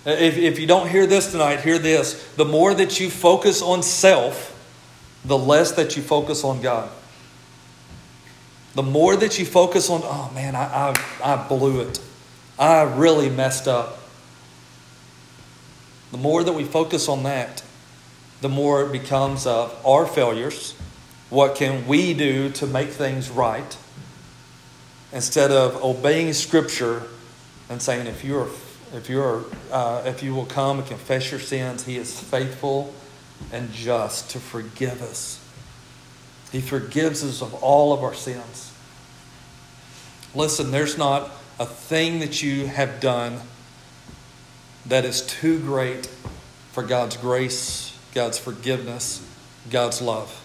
If, 0.05 0.37
if 0.37 0.59
you 0.59 0.67
don't 0.67 0.87
hear 0.87 1.05
this 1.05 1.31
tonight, 1.31 1.61
hear 1.61 1.79
this. 1.79 2.31
The 2.35 2.45
more 2.45 2.73
that 2.73 2.99
you 2.99 3.09
focus 3.09 3.61
on 3.61 3.83
self, 3.83 4.51
the 5.25 5.37
less 5.37 5.73
that 5.73 5.97
you 5.97 6.03
focus 6.03 6.45
on 6.45 6.61
God. 6.61 6.89
The 8.75 8.83
more 8.83 9.15
that 9.15 9.37
you 9.37 9.45
focus 9.45 9.89
on, 9.89 10.01
oh 10.03 10.31
man, 10.33 10.55
I, 10.55 10.93
I, 11.23 11.33
I 11.33 11.47
blew 11.47 11.81
it. 11.81 11.99
I 12.57 12.81
really 12.83 13.29
messed 13.29 13.67
up. 13.67 13.99
The 16.11 16.17
more 16.17 16.43
that 16.43 16.53
we 16.53 16.63
focus 16.63 17.07
on 17.07 17.23
that, 17.23 17.63
the 18.41 18.49
more 18.49 18.83
it 18.83 18.91
becomes 18.91 19.45
of 19.45 19.75
our 19.85 20.05
failures. 20.05 20.73
What 21.29 21.55
can 21.55 21.87
we 21.87 22.13
do 22.13 22.49
to 22.51 22.67
make 22.67 22.89
things 22.89 23.29
right? 23.29 23.77
Instead 25.11 25.51
of 25.51 25.83
obeying 25.83 26.33
Scripture 26.33 27.03
and 27.69 27.81
saying, 27.81 28.07
if 28.07 28.23
you're 28.23 28.49
if 28.93 29.09
you're 29.09 29.45
uh, 29.71 30.03
if 30.05 30.21
you 30.21 30.35
will 30.35 30.45
come 30.45 30.79
and 30.79 30.87
confess 30.87 31.31
your 31.31 31.39
sins, 31.39 31.85
He 31.85 31.97
is 31.97 32.19
faithful 32.19 32.93
and 33.51 33.71
just 33.71 34.29
to 34.31 34.39
forgive 34.39 35.01
us 35.01 35.42
he 36.53 36.61
forgives 36.61 37.23
us 37.23 37.41
of 37.41 37.55
all 37.55 37.91
of 37.93 38.03
our 38.03 38.13
sins. 38.13 38.71
Listen, 40.35 40.69
there's 40.69 40.99
not 40.99 41.31
a 41.59 41.65
thing 41.65 42.19
that 42.19 42.43
you 42.43 42.67
have 42.67 42.99
done 42.99 43.41
that 44.85 45.03
is 45.03 45.23
too 45.23 45.59
great 45.59 46.05
for 46.71 46.83
God's 46.83 47.17
grace, 47.17 47.97
God's 48.13 48.37
forgiveness, 48.37 49.27
God's 49.71 49.99
love. 49.99 50.39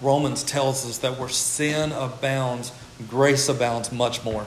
Romans 0.00 0.42
tells 0.42 0.84
us 0.84 0.98
that 0.98 1.16
where 1.16 1.28
sin 1.28 1.92
abounds, 1.92 2.72
grace 3.08 3.48
abounds 3.48 3.92
much 3.92 4.24
more. 4.24 4.46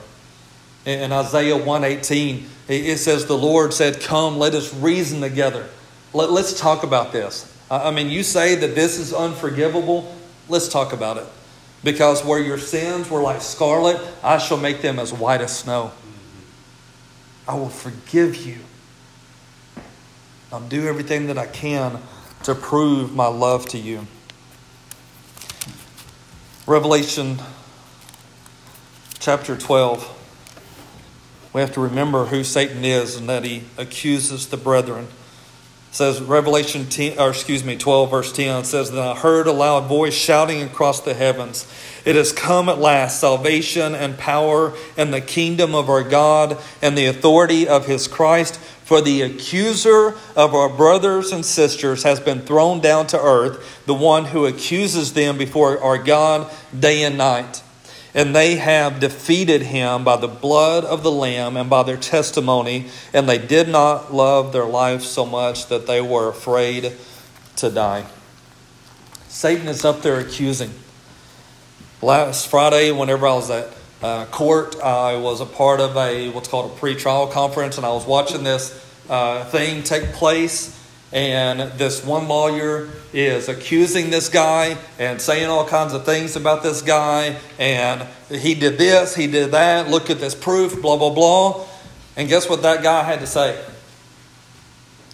In 0.86 1.14
Isaiah 1.14 1.56
118, 1.56 2.46
it 2.68 2.98
says, 2.98 3.26
The 3.26 3.38
Lord 3.38 3.74
said, 3.74 4.02
Come, 4.02 4.38
let 4.38 4.54
us 4.54 4.74
reason 4.74 5.22
together. 5.22 5.70
Let, 6.14 6.30
us 6.30 6.60
talk 6.60 6.84
about 6.84 7.14
this. 7.14 7.55
I 7.70 7.92
mean, 7.92 8.10
you 8.10 8.24
say 8.24 8.56
that 8.56 8.76
this 8.76 9.00
is 9.00 9.14
unforgivable. 9.14 10.16
Let's 10.48 10.70
talk 10.70 10.94
about 10.94 11.18
it. 11.18 11.26
Because 11.84 12.24
where 12.24 12.40
your 12.40 12.58
sins 12.58 13.10
were 13.10 13.22
like 13.22 13.42
scarlet, 13.42 14.00
I 14.24 14.38
shall 14.38 14.58
make 14.58 14.82
them 14.82 15.00
as 15.00 15.14
white 15.14 15.42
as 15.42 15.58
snow. 15.58 15.92
I 17.48 17.56
will 17.56 17.70
forgive 17.70 18.36
you. 18.46 18.60
I'll 20.52 20.62
do 20.62 20.88
everything 20.88 21.28
that 21.28 21.38
I 21.38 21.48
can 21.48 22.00
to 22.44 22.56
prove 22.56 23.16
my 23.16 23.28
love 23.28 23.68
to 23.70 23.78
you. 23.78 24.08
Revelation 26.68 27.40
chapter 29.20 29.56
12. 29.56 30.12
We 31.54 31.62
have 31.62 31.74
to 31.74 31.82
remember 31.82 32.26
who 32.26 32.44
Satan 32.44 32.84
is 32.86 33.16
and 33.16 33.30
that 33.30 33.44
he 33.44 33.64
accuses 33.78 34.48
the 34.48 34.58
brethren 34.58 35.08
says 35.96 36.22
Revelation 36.22 36.88
10, 36.90 37.18
or 37.20 37.30
excuse 37.30 37.64
me, 37.64 37.78
12 37.78 38.12
verse 38.12 38.34
10 38.34 38.66
says, 38.66 38.92
Then 38.92 39.02
I 39.02 39.16
heard 39.16 39.48
a 39.48 39.54
loud 39.54 39.88
voice 39.88 40.14
shouting 40.14 40.62
across 40.62 41.00
the 41.00 41.14
heavens, 41.14 41.66
It 42.04 42.18
has 42.18 42.34
come 42.34 42.68
at 42.68 42.80
last, 42.80 43.22
salvation 43.22 43.96
and 43.96 44.18
power 44.18 44.74
and 44.98 45.14
the 45.14 45.22
kingdom 45.22 45.74
of 45.74 45.90
our 45.90 46.04
God 46.04 46.58
and 46.82 46.98
the 46.98 47.06
authority 47.06 47.66
of 47.66 47.86
his 47.86 48.10
Christ. 48.10 48.58
For 48.58 49.00
the 49.00 49.22
accuser 49.22 50.16
of 50.36 50.54
our 50.54 50.68
brothers 50.68 51.32
and 51.32 51.46
sisters 51.46 52.04
has 52.04 52.20
been 52.20 52.42
thrown 52.42 52.82
down 52.82 53.08
to 53.08 53.20
earth, 53.20 53.86
the 53.86 53.96
one 53.96 54.26
who 54.26 54.46
accuses 54.46 55.14
them 55.14 55.38
before 55.38 55.82
our 55.82 55.98
God 55.98 56.52
day 56.78 57.04
and 57.04 57.18
night 57.18 57.64
and 58.16 58.34
they 58.34 58.56
have 58.56 59.02
defeated 59.02 59.62
him 59.62 60.06
by 60.06 60.16
the 60.16 60.28
blood 60.28 60.86
of 60.86 61.04
the 61.04 61.12
Lamb 61.12 61.58
and 61.58 61.70
by 61.70 61.84
their 61.84 61.98
testimony, 61.98 62.88
and 63.14 63.28
they 63.28 63.38
did 63.38 63.68
not 63.68 64.14
love 64.14 64.54
their 64.54 64.66
life 64.66 65.04
so 65.04 65.26
much 65.26 65.68
that 65.68 65.86
they 65.86 66.00
were 66.00 66.30
afraid 66.30 66.94
to 67.58 67.70
die. 67.70 68.06
Satan 69.28 69.68
is 69.68 69.84
up 69.84 70.02
there 70.02 70.18
accusing. 70.18 70.72
Last 72.02 72.48
Friday, 72.48 72.92
whenever 72.94 73.28
I 73.28 73.34
was 73.34 73.52
at 73.52 73.68
uh, 74.02 74.26
court, 74.28 74.80
I 74.80 75.18
was 75.18 75.42
a 75.42 75.46
part 75.46 75.82
of 75.82 75.98
a 75.98 76.30
what's 76.30 76.48
called 76.48 76.72
a 76.72 76.76
pre-trial 76.76 77.28
conference, 77.28 77.76
and 77.76 77.86
I 77.86 77.90
was 77.90 78.06
watching 78.06 78.46
this 78.46 78.82
uh, 79.10 79.44
thing 79.46 79.84
take 79.84 80.14
place 80.14 80.85
and 81.12 81.60
this 81.78 82.04
one 82.04 82.28
lawyer 82.28 82.90
is 83.14 83.48
accusing 83.48 84.10
this 84.10 84.28
guy 84.28 84.78
and 85.00 85.22
saying 85.22 85.50
all 85.50 85.66
kinds 85.66 85.94
of 85.94 86.04
things 86.04 86.36
about 86.36 86.64
this 86.64 86.82
guy. 86.82 87.38
And 87.60 88.08
he 88.30 88.56
did 88.56 88.78
this 88.78 89.16
he 89.16 89.28
did 89.28 89.52
that 89.52 89.90
look 89.90 90.10
at 90.10 90.20
this 90.20 90.36
proof 90.36 90.82
blah 90.82 90.98
blah 90.98 91.12
blah. 91.12 91.66
And 92.18 92.28
guess 92.28 92.50
what 92.50 92.64
that 92.64 92.82
guy 92.82 93.04
had 93.04 93.20
to 93.20 93.28
say? 93.28 93.64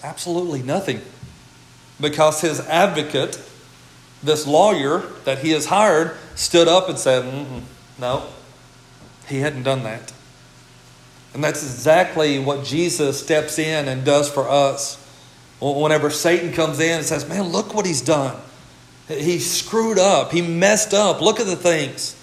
Absolutely 0.04 0.64
nothing. 0.64 1.02
Because 2.00 2.42
his 2.42 2.60
advocate 2.62 3.40
this 4.24 4.48
lawyer 4.48 5.00
that 5.26 5.40
he 5.40 5.52
has 5.52 5.66
hired 5.68 6.16
stood 6.36 6.68
up 6.68 6.90
and 6.90 6.98
said 6.98 7.64
no 8.00 8.26
he 9.28 9.40
hadn't 9.40 9.64
done 9.64 9.84
that. 9.84 10.12
And 11.34 11.44
that's 11.44 11.64
exactly 11.64 12.40
what 12.40 12.64
jesus 12.64 13.22
steps 13.22 13.60
in 13.60 13.88
and 13.88 14.04
does 14.06 14.30
for 14.30 14.50
us 14.50 14.98
Whenever 15.62 16.10
Satan 16.10 16.54
comes 16.54 16.80
in 16.80 16.98
and 16.98 17.06
says, 17.06 17.28
Man, 17.30 17.50
look 17.50 17.74
what 17.74 17.86
he's 17.86 18.02
done. 18.02 18.36
He 19.08 19.40
screwed 19.40 20.00
up. 20.00 20.32
He 20.32 20.42
messed 20.42 20.94
up. 20.94 21.22
Look 21.22 21.40
at 21.40 21.46
the 21.46 21.56
things. 21.56 22.16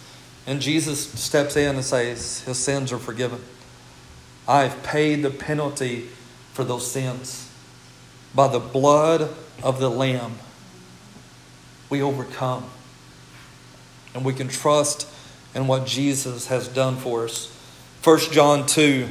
And 0.46 0.61
Jesus 0.61 1.12
steps 1.12 1.57
in 1.57 1.77
and 1.77 1.85
says, 1.85 2.40
His 2.40 2.59
sins 2.59 2.92
are 2.92 2.98
forgiven. 2.98 3.40
I've 4.48 4.83
paid 4.83 5.22
the 5.22 5.31
penalty 5.31 6.09
for 6.53 6.64
those 6.64 6.90
sins. 6.90 7.51
By 8.35 8.48
the 8.48 8.59
blood 8.59 9.35
of 9.62 9.79
the 9.79 9.90
Lamb, 9.90 10.38
we 11.90 12.03
overcome. 12.03 12.64
And 14.14 14.24
we 14.24 14.33
can 14.33 14.48
trust 14.48 15.07
in 15.55 15.66
what 15.66 15.87
Jesus 15.87 16.48
has 16.48 16.66
done 16.66 16.96
for 16.96 17.24
us. 17.24 17.55
1 18.03 18.18
John 18.33 18.66
2 18.66 19.09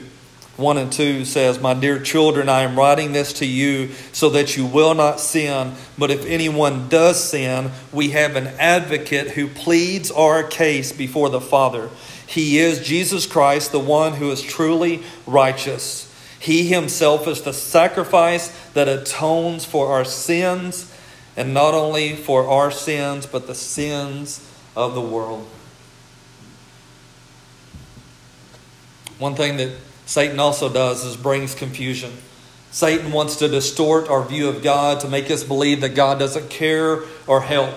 1 0.58 0.78
and 0.80 0.91
2 0.91 1.24
says, 1.24 1.60
My 1.60 1.76
dear 1.76 2.00
children, 2.00 2.50
I 2.50 2.62
am 2.62 2.76
writing 2.76 3.12
this 3.12 3.34
to 3.34 3.46
you 3.46 3.89
so 4.12 4.32
that 4.32 4.58
you 4.58 4.65
will 4.65 4.96
not 4.96 5.20
sin. 5.20 5.74
But 6.00 6.10
if 6.10 6.26
anyone 6.26 6.89
does 6.89 7.24
sin, 7.24 7.72
we 7.93 8.10
have 8.10 8.36
an 8.36 8.48
advocate 8.60 9.32
who 9.32 9.48
pleads 9.48 10.10
our 10.10 10.41
case 10.41 10.91
before 10.91 11.30
the 11.30 11.39
Father. 11.39 11.91
He 12.26 12.58
is 12.58 12.86
Jesus 12.86 13.28
Christ, 13.28 13.72
the 13.72 13.80
one 13.80 14.13
who 14.13 14.32
is 14.32 14.41
truly 14.41 15.04
righteous. 15.28 16.12
He 16.39 16.67
himself 16.67 17.28
is 17.28 17.43
the 17.43 17.54
sacrifice 17.54 18.50
that 18.74 18.88
atones 18.88 19.63
for 19.63 19.91
our 19.91 20.06
sins, 20.06 20.91
and 21.36 21.54
not 21.54 21.76
only 21.76 22.15
for 22.15 22.48
our 22.48 22.72
sins, 22.72 23.28
but 23.28 23.46
the 23.46 23.56
sins 23.56 24.43
of 24.76 24.96
the 24.96 25.02
world. 25.02 25.48
One 29.20 29.36
thing 29.36 29.58
that 29.58 29.72
Satan 30.08 30.39
also 30.39 30.72
does 30.72 31.06
is 31.06 31.17
brings 31.17 31.54
confusion. 31.54 32.12
Satan 32.72 33.12
wants 33.12 33.36
to 33.38 33.48
distort 33.48 34.10
our 34.10 34.24
view 34.24 34.48
of 34.48 34.63
God 34.63 35.02
to 35.02 35.08
make 35.08 35.30
us 35.30 35.43
believe 35.43 35.82
that 35.82 35.96
God 35.96 36.17
doesn't 36.17 36.50
care 36.50 37.02
or 37.28 37.41
help. 37.41 37.76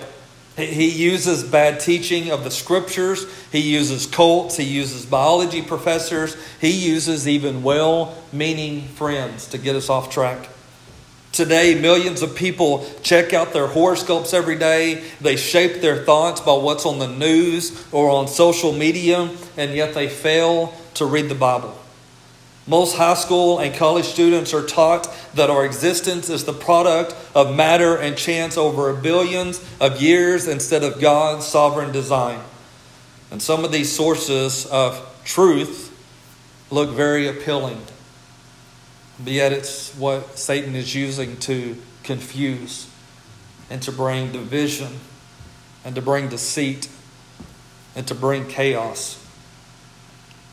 He 0.55 0.89
uses 0.89 1.43
bad 1.43 1.79
teaching 1.79 2.31
of 2.31 2.43
the 2.43 2.51
scriptures. 2.51 3.25
He 3.51 3.59
uses 3.59 4.05
cults. 4.05 4.57
He 4.57 4.63
uses 4.63 5.05
biology 5.05 5.61
professors. 5.61 6.35
He 6.59 6.71
uses 6.71 7.27
even 7.27 7.63
well 7.63 8.15
meaning 8.31 8.87
friends 8.87 9.47
to 9.47 9.57
get 9.57 9.75
us 9.75 9.89
off 9.89 10.09
track. 10.09 10.49
Today, 11.31 11.79
millions 11.79 12.21
of 12.21 12.35
people 12.35 12.85
check 13.03 13.33
out 13.33 13.53
their 13.53 13.67
horoscopes 13.67 14.33
every 14.33 14.57
day. 14.57 15.03
They 15.21 15.37
shape 15.37 15.81
their 15.81 16.03
thoughts 16.03 16.41
by 16.41 16.53
what's 16.53 16.85
on 16.85 16.99
the 16.99 17.07
news 17.07 17.87
or 17.93 18.09
on 18.09 18.27
social 18.27 18.73
media, 18.73 19.29
and 19.55 19.73
yet 19.73 19.93
they 19.93 20.09
fail 20.09 20.73
to 20.95 21.05
read 21.05 21.29
the 21.29 21.35
Bible. 21.35 21.80
Most 22.71 22.95
high 22.95 23.15
school 23.15 23.59
and 23.59 23.75
college 23.75 24.05
students 24.05 24.53
are 24.53 24.65
taught 24.65 25.13
that 25.33 25.49
our 25.49 25.65
existence 25.65 26.29
is 26.29 26.45
the 26.45 26.53
product 26.53 27.13
of 27.35 27.53
matter 27.53 27.97
and 27.97 28.15
chance 28.15 28.55
over 28.55 28.93
billions 28.93 29.61
of 29.81 30.01
years 30.01 30.47
instead 30.47 30.81
of 30.81 31.01
God's 31.01 31.45
sovereign 31.45 31.91
design. 31.91 32.39
And 33.29 33.41
some 33.41 33.65
of 33.65 33.73
these 33.73 33.93
sources 33.93 34.65
of 34.67 35.05
truth 35.25 35.93
look 36.69 36.91
very 36.91 37.27
appealing, 37.27 37.81
but 39.19 39.33
yet 39.33 39.51
it's 39.51 39.93
what 39.95 40.39
Satan 40.39 40.73
is 40.73 40.95
using 40.95 41.35
to 41.39 41.75
confuse 42.03 42.89
and 43.69 43.81
to 43.81 43.91
bring 43.91 44.31
division 44.31 45.01
and 45.83 45.93
to 45.95 46.01
bring 46.01 46.29
deceit 46.29 46.87
and 47.97 48.07
to 48.07 48.15
bring 48.15 48.47
chaos. 48.47 49.21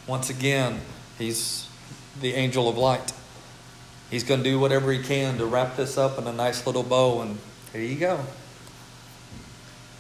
Once 0.09 0.29
again, 0.29 0.81
he's 1.17 1.68
the 2.21 2.35
angel 2.35 2.69
of 2.69 2.77
light. 2.77 3.13
He's 4.11 4.25
going 4.25 4.43
to 4.43 4.51
do 4.51 4.59
whatever 4.59 4.91
he 4.93 5.03
can 5.03 5.39
to 5.39 5.47
wrap 5.47 5.77
this 5.77 5.99
up 5.99 6.19
in 6.19 6.27
a 6.27 6.33
nice 6.33 6.67
little 6.67 6.83
bow, 6.83 7.21
and 7.21 7.39
here 7.73 7.83
you 7.83 7.97
go. 7.97 8.21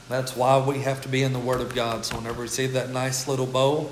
That's 0.09 0.35
why 0.35 0.59
we 0.59 0.81
have 0.81 1.03
to 1.03 1.09
be 1.09 1.23
in 1.23 1.35
the 1.35 1.39
Word 1.39 1.61
of 1.61 1.75
God. 1.75 2.07
So 2.07 2.17
whenever 2.17 2.43
we 2.43 2.49
see 2.49 2.67
that 2.69 2.91
nice 2.91 3.29
little 3.29 3.47
bow, 3.47 3.91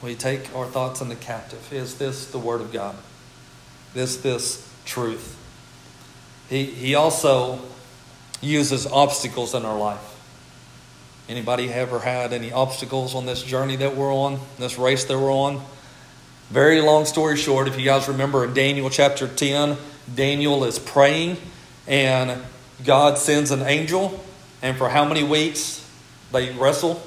we 0.00 0.14
take 0.14 0.54
our 0.54 0.66
thoughts 0.66 1.00
into 1.00 1.16
captive. 1.16 1.72
Is 1.72 1.98
this 1.98 2.30
the 2.30 2.38
Word 2.38 2.60
of 2.60 2.72
God? 2.72 2.96
Is 3.94 4.22
this 4.22 4.68
truth? 4.84 5.38
He, 6.48 6.64
he 6.66 6.94
also 6.94 7.60
uses 8.40 8.86
obstacles 8.86 9.54
in 9.54 9.64
our 9.64 9.78
life. 9.78 10.08
Anybody 11.28 11.72
ever 11.72 12.00
had 12.00 12.32
any 12.32 12.52
obstacles 12.52 13.14
on 13.14 13.26
this 13.26 13.42
journey 13.42 13.76
that 13.76 13.96
we're 13.96 14.12
on, 14.12 14.40
this 14.58 14.78
race 14.78 15.04
that 15.04 15.18
we're 15.18 15.32
on? 15.32 15.62
Very 16.50 16.80
long 16.80 17.06
story 17.06 17.36
short, 17.36 17.68
if 17.68 17.78
you 17.78 17.84
guys 17.84 18.08
remember 18.08 18.44
in 18.44 18.52
Daniel 18.54 18.90
chapter 18.90 19.26
10, 19.26 19.76
Daniel 20.14 20.64
is 20.64 20.78
praying 20.78 21.38
and 21.86 22.42
God 22.84 23.18
sends 23.18 23.50
an 23.50 23.62
angel. 23.62 24.22
And 24.60 24.76
for 24.76 24.88
how 24.88 25.04
many 25.04 25.22
weeks 25.22 25.88
they 26.30 26.52
wrestle? 26.52 27.02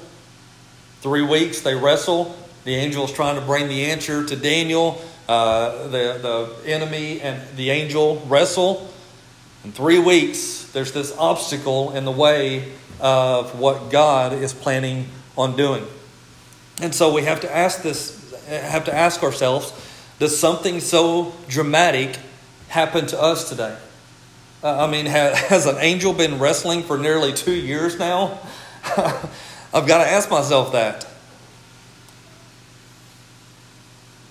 Three 1.00 1.22
weeks 1.22 1.60
they 1.60 1.74
wrestle. 1.74 2.36
The 2.64 2.74
angel 2.74 3.04
is 3.04 3.12
trying 3.12 3.36
to 3.36 3.42
bring 3.42 3.68
the 3.68 3.86
answer 3.86 4.26
to 4.26 4.36
Daniel. 4.36 5.00
Uh, 5.28 5.88
the, 5.88 6.58
the 6.62 6.70
enemy 6.70 7.20
and 7.20 7.40
the 7.56 7.70
angel 7.70 8.22
wrestle. 8.26 8.90
In 9.64 9.72
three 9.72 9.98
weeks, 9.98 10.70
there's 10.72 10.92
this 10.92 11.16
obstacle 11.16 11.92
in 11.92 12.04
the 12.04 12.12
way 12.12 12.72
of 13.00 13.58
what 13.58 13.90
God 13.90 14.32
is 14.32 14.52
planning 14.52 15.08
on 15.36 15.56
doing. 15.56 15.84
And 16.80 16.94
so 16.94 17.12
we 17.12 17.22
have 17.22 17.40
to 17.40 17.54
ask 17.54 17.82
this 17.82 18.25
have 18.46 18.84
to 18.84 18.94
ask 18.94 19.22
ourselves 19.22 19.72
does 20.18 20.38
something 20.38 20.80
so 20.80 21.34
dramatic 21.48 22.18
happen 22.68 23.06
to 23.06 23.20
us 23.20 23.48
today? 23.48 23.76
Uh, 24.62 24.84
I 24.86 24.90
mean, 24.90 25.06
has 25.06 25.66
an 25.66 25.76
angel 25.78 26.12
been 26.12 26.38
wrestling 26.38 26.82
for 26.82 26.98
nearly 26.98 27.32
two 27.32 27.54
years 27.54 27.98
now? 27.98 28.38
I've 29.74 29.86
got 29.86 30.02
to 30.02 30.10
ask 30.10 30.30
myself 30.30 30.72
that. 30.72 31.06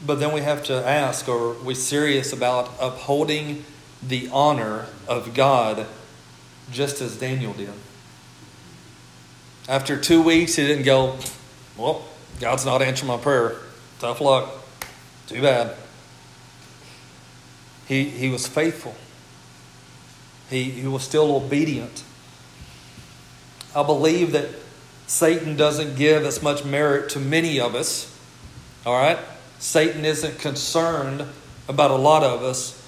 But 0.06 0.20
then 0.20 0.34
we 0.34 0.42
have 0.42 0.64
to 0.66 0.74
ask 0.74 1.28
are 1.28 1.54
we 1.54 1.74
serious 1.74 2.32
about 2.32 2.72
upholding 2.80 3.66
the 4.02 4.30
honor 4.32 4.86
of 5.08 5.34
God 5.34 5.88
just 6.72 7.02
as 7.02 7.18
Daniel 7.18 7.54
did? 7.54 7.74
After 9.68 10.00
two 10.00 10.22
weeks, 10.22 10.56
he 10.56 10.66
didn't 10.66 10.86
go, 10.86 11.18
Well, 11.76 12.06
God's 12.40 12.66
not 12.66 12.82
answering 12.82 13.08
my 13.08 13.18
prayer. 13.18 13.58
Tough 14.00 14.22
luck. 14.22 14.50
Too 15.28 15.42
bad. 15.42 15.76
He, 17.88 18.06
he 18.06 18.30
was 18.30 18.48
faithful, 18.48 18.96
he, 20.50 20.64
he 20.64 20.88
was 20.88 21.04
still 21.04 21.36
obedient. 21.36 22.04
I 23.76 23.84
believe 23.84 24.32
that 24.32 24.50
Satan 25.06 25.56
doesn't 25.58 25.98
give 25.98 26.24
as 26.26 26.42
much 26.42 26.64
merit 26.64 27.10
to 27.12 27.20
many 27.20 27.60
of 27.60 27.76
us. 27.76 28.12
All 28.86 28.94
right? 28.94 29.20
Satan 29.60 30.06
isn't 30.06 30.40
concerned 30.40 31.26
about 31.68 31.92
a 31.92 31.96
lot 31.96 32.24
of 32.24 32.42
us 32.42 32.82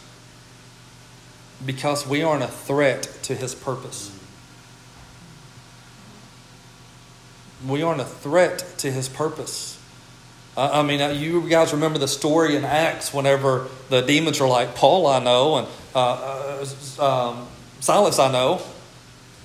because 1.66 2.08
we 2.08 2.24
aren't 2.24 2.44
a 2.44 2.48
threat 2.48 3.04
to 3.24 3.36
his 3.36 3.54
purpose. 3.54 4.12
We 7.68 7.82
aren't 7.82 8.02
a 8.02 8.06
threat 8.06 8.64
to 8.78 8.92
his 8.92 9.10
purpose. 9.10 9.77
I 10.58 10.82
mean, 10.82 11.00
uh, 11.02 11.10
you 11.10 11.48
guys 11.48 11.72
remember 11.72 12.00
the 12.00 12.08
story 12.08 12.56
in 12.56 12.66
Acts 12.66 13.14
whenever 13.14 13.68
the 13.90 14.02
demons 14.02 14.42
are 14.42 14.48
like, 14.48 14.74
Paul, 14.74 15.06
I 15.06 15.20
know, 15.20 15.58
and 15.58 15.68
uh, 15.94 16.64
uh, 17.00 17.32
um, 17.32 17.48
Silas, 17.80 18.18
I 18.18 18.32
know, 18.32 18.64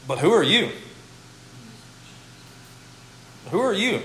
but 0.08 0.18
who 0.18 0.32
are 0.32 0.42
you? 0.42 0.70
Who 3.50 3.60
are 3.60 3.74
you? 3.74 4.00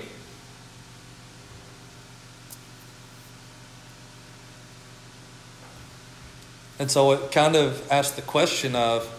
And 6.78 6.90
so 6.90 7.12
it 7.12 7.32
kind 7.32 7.56
of 7.56 7.90
asks 7.90 8.16
the 8.16 8.22
question 8.22 8.76
of 8.76 9.14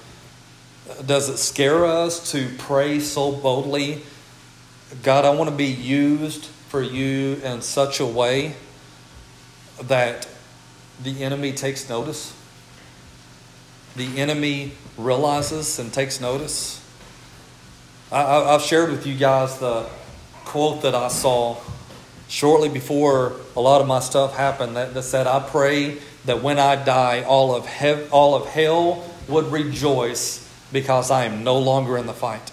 does 1.06 1.28
it 1.28 1.38
scare 1.38 1.86
us 1.86 2.32
to 2.34 2.54
pray 2.60 3.00
so 3.00 3.32
boldly? 3.32 4.04
God, 5.02 5.26
I 5.26 5.32
want 5.32 5.50
to 5.50 5.56
be 5.56 5.66
used 5.66 6.50
for 6.70 6.84
you 6.84 7.42
in 7.44 7.62
such 7.62 8.00
a 8.00 8.06
way 8.06 8.56
that 9.82 10.28
the 11.02 11.24
enemy 11.24 11.52
takes 11.52 11.90
notice? 11.90 12.36
The 13.96 14.20
enemy 14.20 14.74
realizes 14.98 15.80
and 15.80 15.92
takes 15.92 16.22
notice? 16.22 16.86
I, 18.12 18.52
have 18.52 18.62
shared 18.62 18.92
with 18.92 19.06
you 19.08 19.16
guys 19.16 19.58
the 19.58 19.88
quote 20.46 20.84
that 20.84 20.94
I 20.94 21.08
saw 21.08 21.58
shortly 22.28 22.70
before 22.70 23.34
a 23.56 23.60
lot 23.62 23.82
of 23.82 23.88
my 23.88 24.00
stuff 24.00 24.36
happened 24.36 24.76
that, 24.76 24.94
that 24.94 25.04
said, 25.04 25.26
I 25.26 25.40
pray 25.40 25.98
that 26.26 26.44
when 26.44 26.60
I 26.60 26.76
die, 26.76 27.24
all 27.24 27.56
of, 27.56 27.68
all 28.12 28.36
of 28.36 28.46
hell 28.46 29.04
would 29.28 29.52
rejoice 29.52 30.48
because 30.72 31.10
I 31.10 31.26
am 31.26 31.44
no 31.44 31.58
longer 31.58 31.98
in 31.98 32.06
the 32.06 32.14
fight. 32.14 32.52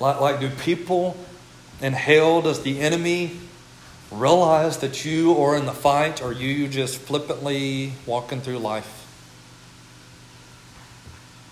Like, 0.00 0.20
like, 0.20 0.40
do 0.40 0.48
people 0.48 1.16
in 1.84 1.92
hell, 1.92 2.40
does 2.40 2.62
the 2.62 2.80
enemy 2.80 3.32
realize 4.10 4.78
that 4.78 5.04
you 5.04 5.36
are 5.36 5.54
in 5.54 5.66
the 5.66 5.72
fight, 5.72 6.22
or 6.22 6.32
you 6.32 6.66
just 6.66 6.96
flippantly 6.96 7.92
walking 8.06 8.40
through 8.40 8.56
life? 8.58 9.02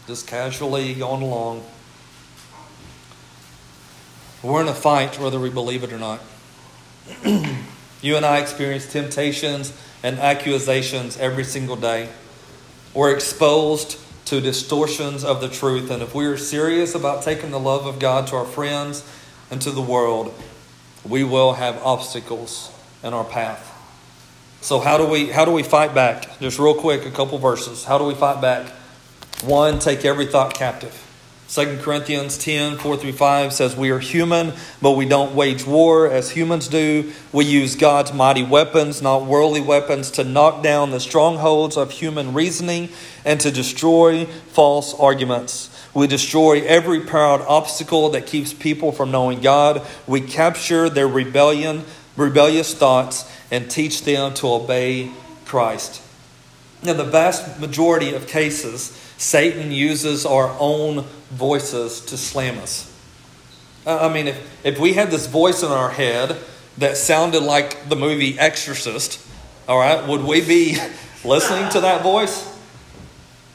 Just 0.06 0.26
casually 0.26 0.94
going 0.94 1.20
along. 1.20 1.62
We're 4.42 4.62
in 4.62 4.68
a 4.68 4.74
fight 4.74 5.20
whether 5.20 5.38
we 5.38 5.50
believe 5.50 5.84
it 5.84 5.92
or 5.92 5.98
not. 5.98 6.20
You 8.02 8.16
and 8.16 8.26
I 8.26 8.38
experience 8.40 8.90
temptations 8.90 9.72
and 10.02 10.18
accusations 10.18 11.16
every 11.18 11.44
single 11.44 11.76
day. 11.76 12.08
We're 12.94 13.14
exposed 13.14 13.96
to 14.24 14.40
distortions 14.40 15.22
of 15.22 15.40
the 15.40 15.48
truth. 15.48 15.88
And 15.88 16.02
if 16.02 16.12
we 16.12 16.26
are 16.26 16.36
serious 16.36 16.96
about 16.96 17.22
taking 17.22 17.52
the 17.52 17.60
love 17.60 17.86
of 17.86 18.00
God 18.00 18.26
to 18.26 18.34
our 18.34 18.44
friends 18.44 19.04
and 19.52 19.60
to 19.60 19.70
the 19.70 19.82
world, 19.82 20.34
we 21.04 21.22
will 21.22 21.52
have 21.52 21.76
obstacles 21.84 22.72
in 23.04 23.12
our 23.12 23.22
path. 23.22 23.68
So 24.62 24.80
how 24.80 24.96
do 24.96 25.06
we 25.06 25.26
how 25.28 25.44
do 25.44 25.52
we 25.52 25.62
fight 25.62 25.94
back? 25.94 26.38
Just 26.40 26.58
real 26.58 26.74
quick, 26.74 27.04
a 27.04 27.10
couple 27.10 27.36
verses. 27.38 27.84
How 27.84 27.98
do 27.98 28.04
we 28.04 28.14
fight 28.14 28.40
back? 28.40 28.66
One, 29.44 29.78
take 29.78 30.04
every 30.06 30.26
thought 30.26 30.54
captive. 30.54 30.96
2 31.52 31.80
Corinthians 31.82 32.38
10 32.38 32.78
4 32.78 32.96
through 32.96 33.12
5 33.12 33.52
says, 33.52 33.76
We 33.76 33.90
are 33.90 33.98
human, 33.98 34.54
but 34.80 34.92
we 34.92 35.04
don't 35.04 35.34
wage 35.34 35.66
war 35.66 36.10
as 36.10 36.30
humans 36.30 36.66
do. 36.66 37.12
We 37.30 37.44
use 37.44 37.76
God's 37.76 38.10
mighty 38.10 38.42
weapons, 38.42 39.02
not 39.02 39.26
worldly 39.26 39.60
weapons, 39.60 40.10
to 40.12 40.24
knock 40.24 40.62
down 40.62 40.92
the 40.92 40.98
strongholds 40.98 41.76
of 41.76 41.90
human 41.90 42.32
reasoning 42.32 42.88
and 43.22 43.38
to 43.40 43.50
destroy 43.50 44.24
false 44.24 44.94
arguments. 44.94 45.68
We 45.92 46.06
destroy 46.06 46.62
every 46.62 47.00
proud 47.00 47.42
obstacle 47.42 48.08
that 48.10 48.26
keeps 48.26 48.54
people 48.54 48.90
from 48.90 49.10
knowing 49.10 49.42
God. 49.42 49.86
We 50.06 50.22
capture 50.22 50.88
their 50.88 51.06
rebellion, 51.06 51.84
rebellious 52.16 52.74
thoughts, 52.74 53.30
and 53.50 53.70
teach 53.70 54.04
them 54.04 54.32
to 54.36 54.46
obey 54.48 55.10
Christ. 55.44 56.00
In 56.82 56.96
the 56.96 57.04
vast 57.04 57.60
majority 57.60 58.14
of 58.14 58.26
cases, 58.26 58.98
Satan 59.16 59.70
uses 59.70 60.26
our 60.26 60.54
own 60.58 61.04
voices 61.30 62.00
to 62.06 62.16
slam 62.16 62.58
us. 62.58 62.88
I 63.86 64.12
mean, 64.12 64.28
if, 64.28 64.64
if 64.64 64.78
we 64.78 64.92
had 64.92 65.10
this 65.10 65.26
voice 65.26 65.62
in 65.62 65.70
our 65.70 65.90
head 65.90 66.36
that 66.78 66.96
sounded 66.96 67.42
like 67.42 67.88
the 67.88 67.96
movie 67.96 68.38
Exorcist, 68.38 69.24
all 69.68 69.78
right, 69.78 70.06
would 70.06 70.22
we 70.22 70.40
be 70.40 70.78
listening 71.24 71.68
to 71.70 71.80
that 71.80 72.02
voice? 72.02 72.48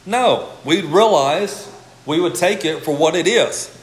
No. 0.05 0.49
We'd 0.65 0.85
realize 0.85 1.71
we 2.05 2.19
would 2.19 2.35
take 2.35 2.65
it 2.65 2.83
for 2.83 2.95
what 2.95 3.15
it 3.15 3.27
is. 3.27 3.73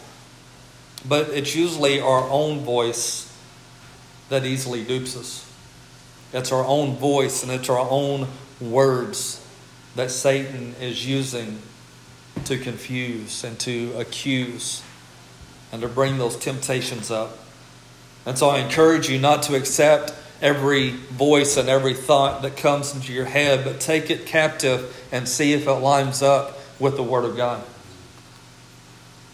But 1.07 1.29
it's 1.31 1.55
usually 1.55 2.01
our 2.01 2.29
own 2.31 2.61
voice 2.61 3.31
that 4.31 4.45
easily 4.45 4.85
dupes 4.85 5.17
us. 5.17 5.51
It's 6.33 6.51
our 6.51 6.65
own 6.65 6.97
voice 6.97 7.43
and 7.43 7.53
it's 7.53 7.69
our 7.69 7.79
own 7.79 8.29
words 8.61 9.44
that 9.97 10.11
Satan 10.11 10.75
is 10.81 11.07
using 11.07 11.59
to 12.45 12.59
confuse 12.59 13.45
and 13.45 13.59
to 13.61 13.93
accuse 13.97 14.83
and 15.73 15.83
to 15.83 15.89
bring 15.89 16.19
those 16.19 16.37
temptations 16.37 17.11
up. 17.11 17.39
And 18.27 18.39
so 18.39 18.49
I 18.49 18.59
encourage 18.59 19.09
you 19.09 19.19
not 19.19 19.43
to 19.45 19.55
accept 19.55 20.15
every 20.41 20.91
voice 20.91 21.57
and 21.57 21.69
every 21.69 21.95
thought 21.95 22.43
that 22.43 22.57
comes 22.57 22.95
into 22.95 23.13
your 23.13 23.25
head, 23.25 23.65
but 23.65 23.81
take 23.81 24.11
it 24.11 24.27
captive 24.27 25.07
and 25.13 25.29
see 25.29 25.53
if 25.53 25.67
it 25.67 25.73
lines 25.73 26.23
up 26.23 26.59
with 26.79 26.97
the 26.97 27.03
Word 27.03 27.25
of 27.25 27.37
God. 27.37 27.65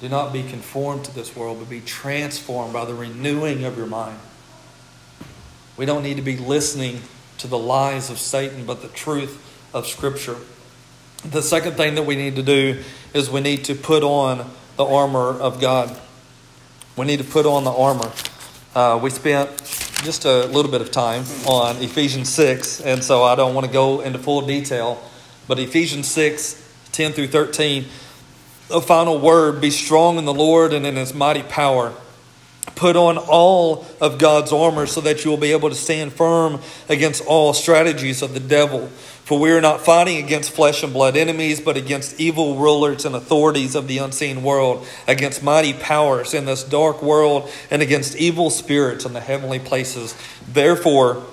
Do 0.00 0.08
not 0.08 0.32
be 0.32 0.42
conformed 0.42 1.04
to 1.06 1.14
this 1.14 1.36
world, 1.36 1.58
but 1.58 1.68
be 1.68 1.80
transformed 1.80 2.72
by 2.72 2.84
the 2.84 2.94
renewing 2.94 3.64
of 3.64 3.76
your 3.76 3.86
mind. 3.86 4.18
We 5.76 5.84
don't 5.86 6.02
need 6.02 6.16
to 6.16 6.22
be 6.22 6.36
listening 6.36 7.00
to 7.38 7.46
the 7.46 7.58
lies 7.58 8.10
of 8.10 8.18
Satan, 8.18 8.64
but 8.64 8.82
the 8.82 8.88
truth 8.88 9.49
of 9.72 9.86
Scripture. 9.86 10.36
The 11.24 11.42
second 11.42 11.74
thing 11.74 11.96
that 11.96 12.04
we 12.04 12.16
need 12.16 12.36
to 12.36 12.42
do 12.42 12.82
is 13.12 13.30
we 13.30 13.40
need 13.40 13.64
to 13.64 13.74
put 13.74 14.02
on 14.02 14.50
the 14.76 14.84
armor 14.84 15.38
of 15.38 15.60
God. 15.60 15.96
We 16.96 17.06
need 17.06 17.18
to 17.18 17.24
put 17.24 17.46
on 17.46 17.64
the 17.64 17.72
armor. 17.72 18.10
Uh, 18.74 18.98
we 19.02 19.10
spent 19.10 19.50
just 20.02 20.24
a 20.24 20.46
little 20.46 20.70
bit 20.70 20.80
of 20.80 20.90
time 20.90 21.24
on 21.46 21.76
Ephesians 21.76 22.28
6, 22.30 22.80
and 22.80 23.04
so 23.04 23.22
I 23.22 23.34
don't 23.34 23.54
want 23.54 23.66
to 23.66 23.72
go 23.72 24.00
into 24.00 24.18
full 24.18 24.46
detail, 24.46 25.02
but 25.46 25.58
Ephesians 25.58 26.08
6 26.08 26.68
10 26.92 27.12
through 27.12 27.28
13, 27.28 27.84
the 28.68 28.80
final 28.80 29.18
word 29.18 29.60
be 29.60 29.70
strong 29.70 30.18
in 30.18 30.24
the 30.24 30.34
Lord 30.34 30.72
and 30.72 30.86
in 30.86 30.96
his 30.96 31.14
mighty 31.14 31.42
power. 31.42 31.94
Put 32.74 32.96
on 32.96 33.18
all 33.18 33.86
of 34.00 34.18
God's 34.18 34.52
armor 34.52 34.86
so 34.86 35.00
that 35.02 35.24
you 35.24 35.30
will 35.30 35.38
be 35.38 35.52
able 35.52 35.68
to 35.68 35.74
stand 35.74 36.12
firm 36.12 36.60
against 36.88 37.24
all 37.26 37.52
strategies 37.52 38.22
of 38.22 38.34
the 38.34 38.40
devil. 38.40 38.90
For 39.30 39.38
we 39.38 39.52
are 39.52 39.60
not 39.60 39.82
fighting 39.82 40.16
against 40.16 40.50
flesh 40.50 40.82
and 40.82 40.92
blood 40.92 41.16
enemies, 41.16 41.60
but 41.60 41.76
against 41.76 42.18
evil 42.18 42.56
rulers 42.56 43.04
and 43.04 43.14
authorities 43.14 43.76
of 43.76 43.86
the 43.86 43.98
unseen 43.98 44.42
world, 44.42 44.84
against 45.06 45.40
mighty 45.40 45.72
powers 45.72 46.34
in 46.34 46.46
this 46.46 46.64
dark 46.64 47.00
world, 47.00 47.48
and 47.70 47.80
against 47.80 48.16
evil 48.16 48.50
spirits 48.50 49.04
in 49.04 49.12
the 49.12 49.20
heavenly 49.20 49.60
places. 49.60 50.16
Therefore, 50.48 51.24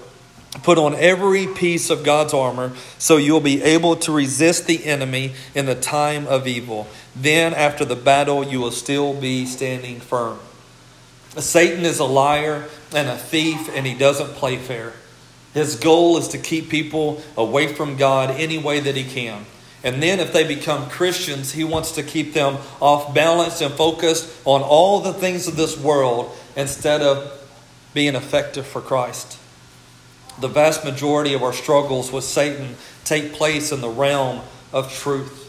put 0.62 0.78
on 0.78 0.93
every 0.93 1.48
piece 1.48 1.89
of 1.89 2.04
God's 2.04 2.36
armor 2.36 2.74
so 3.00 3.18
you'll 3.18 3.39
be 3.39 3.64
able 3.64 3.95
to 3.95 4.12
resist 4.12 4.68
the 4.68 4.86
enemy 4.86 5.34
in 5.56 5.66
the 5.66 5.74
time 5.74 6.28
of 6.28 6.45
evil. 6.45 6.88
Then, 7.16 7.56
after 7.56 7.84
the 7.84 7.95
battle, 7.95 8.43
you 8.43 8.60
will 8.60 8.70
still 8.70 9.20
be 9.20 9.48
standing 9.48 10.02
firm. 10.02 10.38
Satan 11.36 11.84
is 11.84 11.98
a 11.98 12.06
liar 12.06 12.66
and 12.93 13.08
a 13.10 13.18
thief, 13.18 13.76
and 13.76 13.88
he 13.88 13.95
doesn't 13.95 14.36
play 14.36 14.58
fair. 14.58 14.93
His 15.54 15.76
goal 15.76 16.18
is 16.18 16.28
to 16.30 16.38
keep 16.38 16.70
people 16.70 17.22
away 17.36 17.68
from 17.74 17.98
God 17.98 18.32
any 18.32 18.58
way 18.58 18.80
that 18.80 18.95
he 18.95 19.04
can. 19.04 19.45
And 19.84 20.02
then, 20.02 20.20
if 20.20 20.34
they 20.34 20.45
become 20.45 20.89
Christians, 20.89 21.54
he 21.54 21.64
wants 21.64 21.91
to 21.93 22.04
keep 22.04 22.34
them 22.34 22.58
off 22.82 23.14
balance 23.14 23.62
and 23.62 23.74
focused 23.74 24.30
on 24.43 24.62
all 24.62 25.00
the 25.00 25.14
things 25.14 25.48
of 25.48 25.56
this 25.56 25.80
world 25.80 26.36
instead 26.56 27.02
of 27.02 27.32
being 27.93 28.16
effective 28.16 28.66
for 28.66 28.82
Christ. 28.82 29.39
The 30.39 30.48
vast 30.48 30.84
majority 30.84 31.34
of 31.34 31.43
our 31.43 31.54
struggles 31.54 32.12
with 32.12 32.24
Satan 32.24 32.76
take 33.06 33.34
place 33.34 33.72
in 33.72 33.82
the 33.82 33.89
realm 33.89 34.41
of 34.74 34.91
truth. 34.91 35.47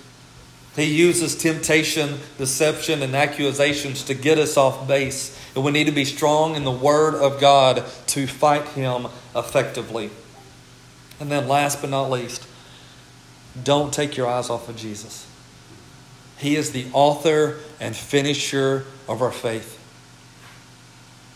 He 0.78 0.84
uses 0.94 1.34
temptation, 1.34 2.20
deception, 2.38 3.02
and 3.02 3.16
accusations 3.16 4.04
to 4.04 4.14
get 4.14 4.38
us 4.38 4.56
off 4.56 4.86
base. 4.86 5.36
And 5.56 5.64
we 5.64 5.72
need 5.72 5.86
to 5.86 5.92
be 5.92 6.04
strong 6.04 6.54
in 6.54 6.62
the 6.62 6.70
Word 6.70 7.16
of 7.16 7.40
God 7.40 7.84
to 8.08 8.26
fight 8.28 8.64
him 8.68 9.08
effectively. 9.34 10.10
And 11.18 11.32
then, 11.32 11.48
last 11.48 11.80
but 11.80 11.90
not 11.90 12.10
least, 12.10 12.46
don't 13.64 13.92
take 13.92 14.16
your 14.16 14.28
eyes 14.28 14.50
off 14.50 14.68
of 14.68 14.76
Jesus. 14.76 15.26
He 16.38 16.54
is 16.54 16.70
the 16.70 16.86
author 16.92 17.58
and 17.80 17.96
finisher 17.96 18.84
of 19.08 19.20
our 19.20 19.32
faith. 19.32 19.74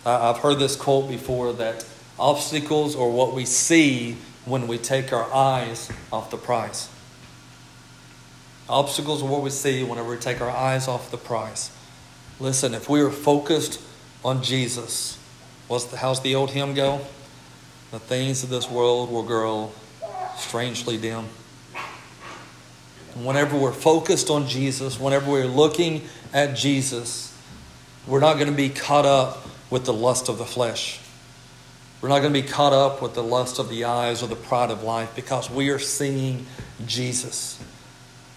I've 0.06 0.38
heard 0.38 0.60
this 0.60 0.76
quote 0.76 1.08
before 1.08 1.52
that 1.54 1.84
obstacles 2.16 2.94
are 2.94 3.08
what 3.08 3.34
we 3.34 3.44
see 3.44 4.18
when 4.44 4.68
we 4.68 4.78
take 4.78 5.12
our 5.12 5.32
eyes 5.34 5.90
off 6.12 6.30
the 6.30 6.36
prize. 6.36 6.88
Obstacles 8.68 9.22
are 9.22 9.28
what 9.28 9.42
we 9.42 9.50
see 9.50 9.82
whenever 9.82 10.10
we 10.10 10.16
take 10.16 10.40
our 10.40 10.50
eyes 10.50 10.88
off 10.88 11.10
the 11.10 11.16
prize. 11.16 11.70
Listen, 12.40 12.74
if 12.74 12.88
we 12.88 13.00
are 13.00 13.10
focused 13.10 13.80
on 14.24 14.42
Jesus, 14.42 15.18
what's 15.68 15.84
the, 15.84 15.96
how's 15.96 16.20
the 16.22 16.34
old 16.34 16.50
hymn 16.50 16.74
go? 16.74 17.00
The 17.90 17.98
things 17.98 18.42
of 18.42 18.50
this 18.50 18.70
world 18.70 19.10
will 19.10 19.22
grow 19.22 19.72
strangely 20.36 20.96
dim. 20.96 21.26
And 23.14 23.26
whenever 23.26 23.56
we're 23.56 23.72
focused 23.72 24.30
on 24.30 24.46
Jesus, 24.46 24.98
whenever 24.98 25.30
we're 25.30 25.44
looking 25.44 26.02
at 26.32 26.56
Jesus, 26.56 27.36
we're 28.06 28.20
not 28.20 28.34
going 28.34 28.48
to 28.48 28.56
be 28.56 28.70
caught 28.70 29.04
up 29.04 29.46
with 29.70 29.84
the 29.84 29.92
lust 29.92 30.28
of 30.28 30.38
the 30.38 30.44
flesh. 30.44 31.00
We're 32.00 32.08
not 32.08 32.20
going 32.20 32.32
to 32.32 32.42
be 32.42 32.48
caught 32.48 32.72
up 32.72 33.00
with 33.00 33.14
the 33.14 33.22
lust 33.22 33.58
of 33.58 33.68
the 33.68 33.84
eyes 33.84 34.22
or 34.22 34.26
the 34.26 34.36
pride 34.36 34.70
of 34.70 34.82
life 34.82 35.14
because 35.14 35.50
we 35.50 35.70
are 35.70 35.78
seeing 35.78 36.46
Jesus. 36.86 37.62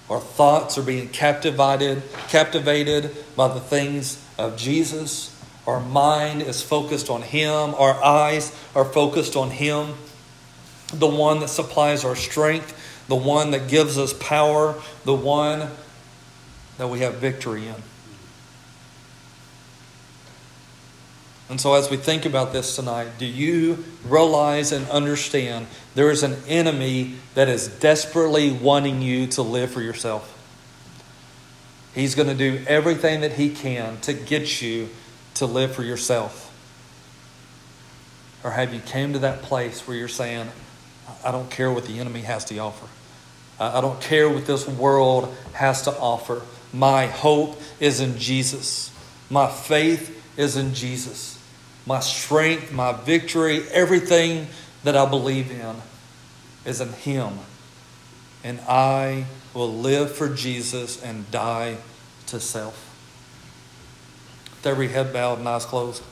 Our 0.10 0.20
thoughts 0.20 0.78
are 0.78 0.84
being 0.84 1.10
captivated, 1.10 2.04
captivated 2.28 3.16
by 3.36 3.48
the 3.48 3.60
things 3.60 4.24
of 4.38 4.56
Jesus. 4.56 5.32
Our 5.66 5.80
mind 5.80 6.44
is 6.44 6.62
focused 6.62 7.10
on 7.10 7.24
Him. 7.24 7.74
Our 7.76 8.04
eyes 8.04 8.56
are 8.76 8.86
focused 8.86 9.36
on 9.36 9.50
Him, 9.50 9.96
the 10.94 11.08
one 11.08 11.40
that 11.40 11.50
supplies 11.50 12.06
our 12.06 12.16
strength, 12.16 13.06
the 13.08 13.16
one 13.16 13.52
that 13.52 13.68
gives 13.68 13.98
us 13.98 14.14
power, 14.14 14.76
the 15.06 15.16
one 15.16 15.70
that 16.78 16.88
we 16.88 17.00
have 17.00 17.16
victory 17.16 17.68
in. 17.68 17.76
And 21.50 21.62
so, 21.62 21.76
as 21.76 21.92
we 21.92 21.98
think 21.98 22.26
about 22.26 22.54
this 22.54 22.76
tonight, 22.76 23.20
do 23.20 23.26
you 23.26 23.86
realize 24.08 24.72
and 24.72 24.90
understand 24.90 25.68
there 25.94 26.10
is 26.10 26.24
an 26.24 26.38
enemy 26.48 27.16
that 27.36 27.48
is 27.48 27.68
desperately 27.68 28.52
wanting 28.52 29.02
you 29.02 29.28
to 29.28 29.44
live 29.44 29.70
for 29.70 29.82
yourself? 29.82 30.32
He's 31.94 32.16
going 32.16 32.28
to 32.28 32.36
do 32.36 32.64
everything 32.68 33.22
that 33.22 33.34
he 33.34 33.50
can 33.50 34.00
to 34.02 34.14
get 34.14 34.62
you 34.62 34.90
to 35.36 35.46
live 35.46 35.76
for 35.76 35.84
yourself. 35.84 36.42
Or 38.44 38.52
have 38.52 38.74
you 38.74 38.80
came 38.80 39.14
to 39.14 39.20
that 39.20 39.44
place 39.44 39.88
where 39.88 39.96
you're 39.96 40.08
saying, 40.08 40.48
I 41.24 41.32
don't 41.32 41.50
care 41.50 41.72
what 41.72 41.86
the 41.86 42.00
enemy 42.00 42.22
has 42.22 42.44
to 42.46 42.58
offer. 42.58 42.88
I 43.60 43.82
don't 43.82 44.02
care 44.02 44.30
what 44.30 44.46
this 44.46 44.68
world 44.68 45.34
has 45.54 45.84
to 45.84 45.92
offer. 45.92 46.42
My 46.74 47.06
hope 47.06 47.62
is 47.80 48.02
in 48.02 48.18
Jesus. 48.18 48.92
My 49.30 49.48
faith 49.48 50.12
is 50.38 50.58
in 50.58 50.74
Jesus 50.74 51.35
my 51.86 52.00
strength, 52.00 52.72
my 52.72 52.92
victory, 52.92 53.64
everything 53.72 54.48
that 54.84 54.96
I 54.96 55.06
believe 55.08 55.52
in 55.52 55.76
is 56.66 56.82
in 56.82 56.94
Him. 56.94 57.34
And 58.44 58.60
I 58.62 59.26
will 59.54 59.74
live 59.74 60.12
for 60.16 60.30
Jesus 60.30 61.02
and 61.02 61.30
die 61.32 61.78
to 62.28 62.40
self. 62.40 62.92
With 64.52 64.68
every 64.68 64.88
head 64.90 65.14
bowed 65.14 65.40
and 65.40 65.48
eyes 65.48 65.66
closed. 65.66 66.04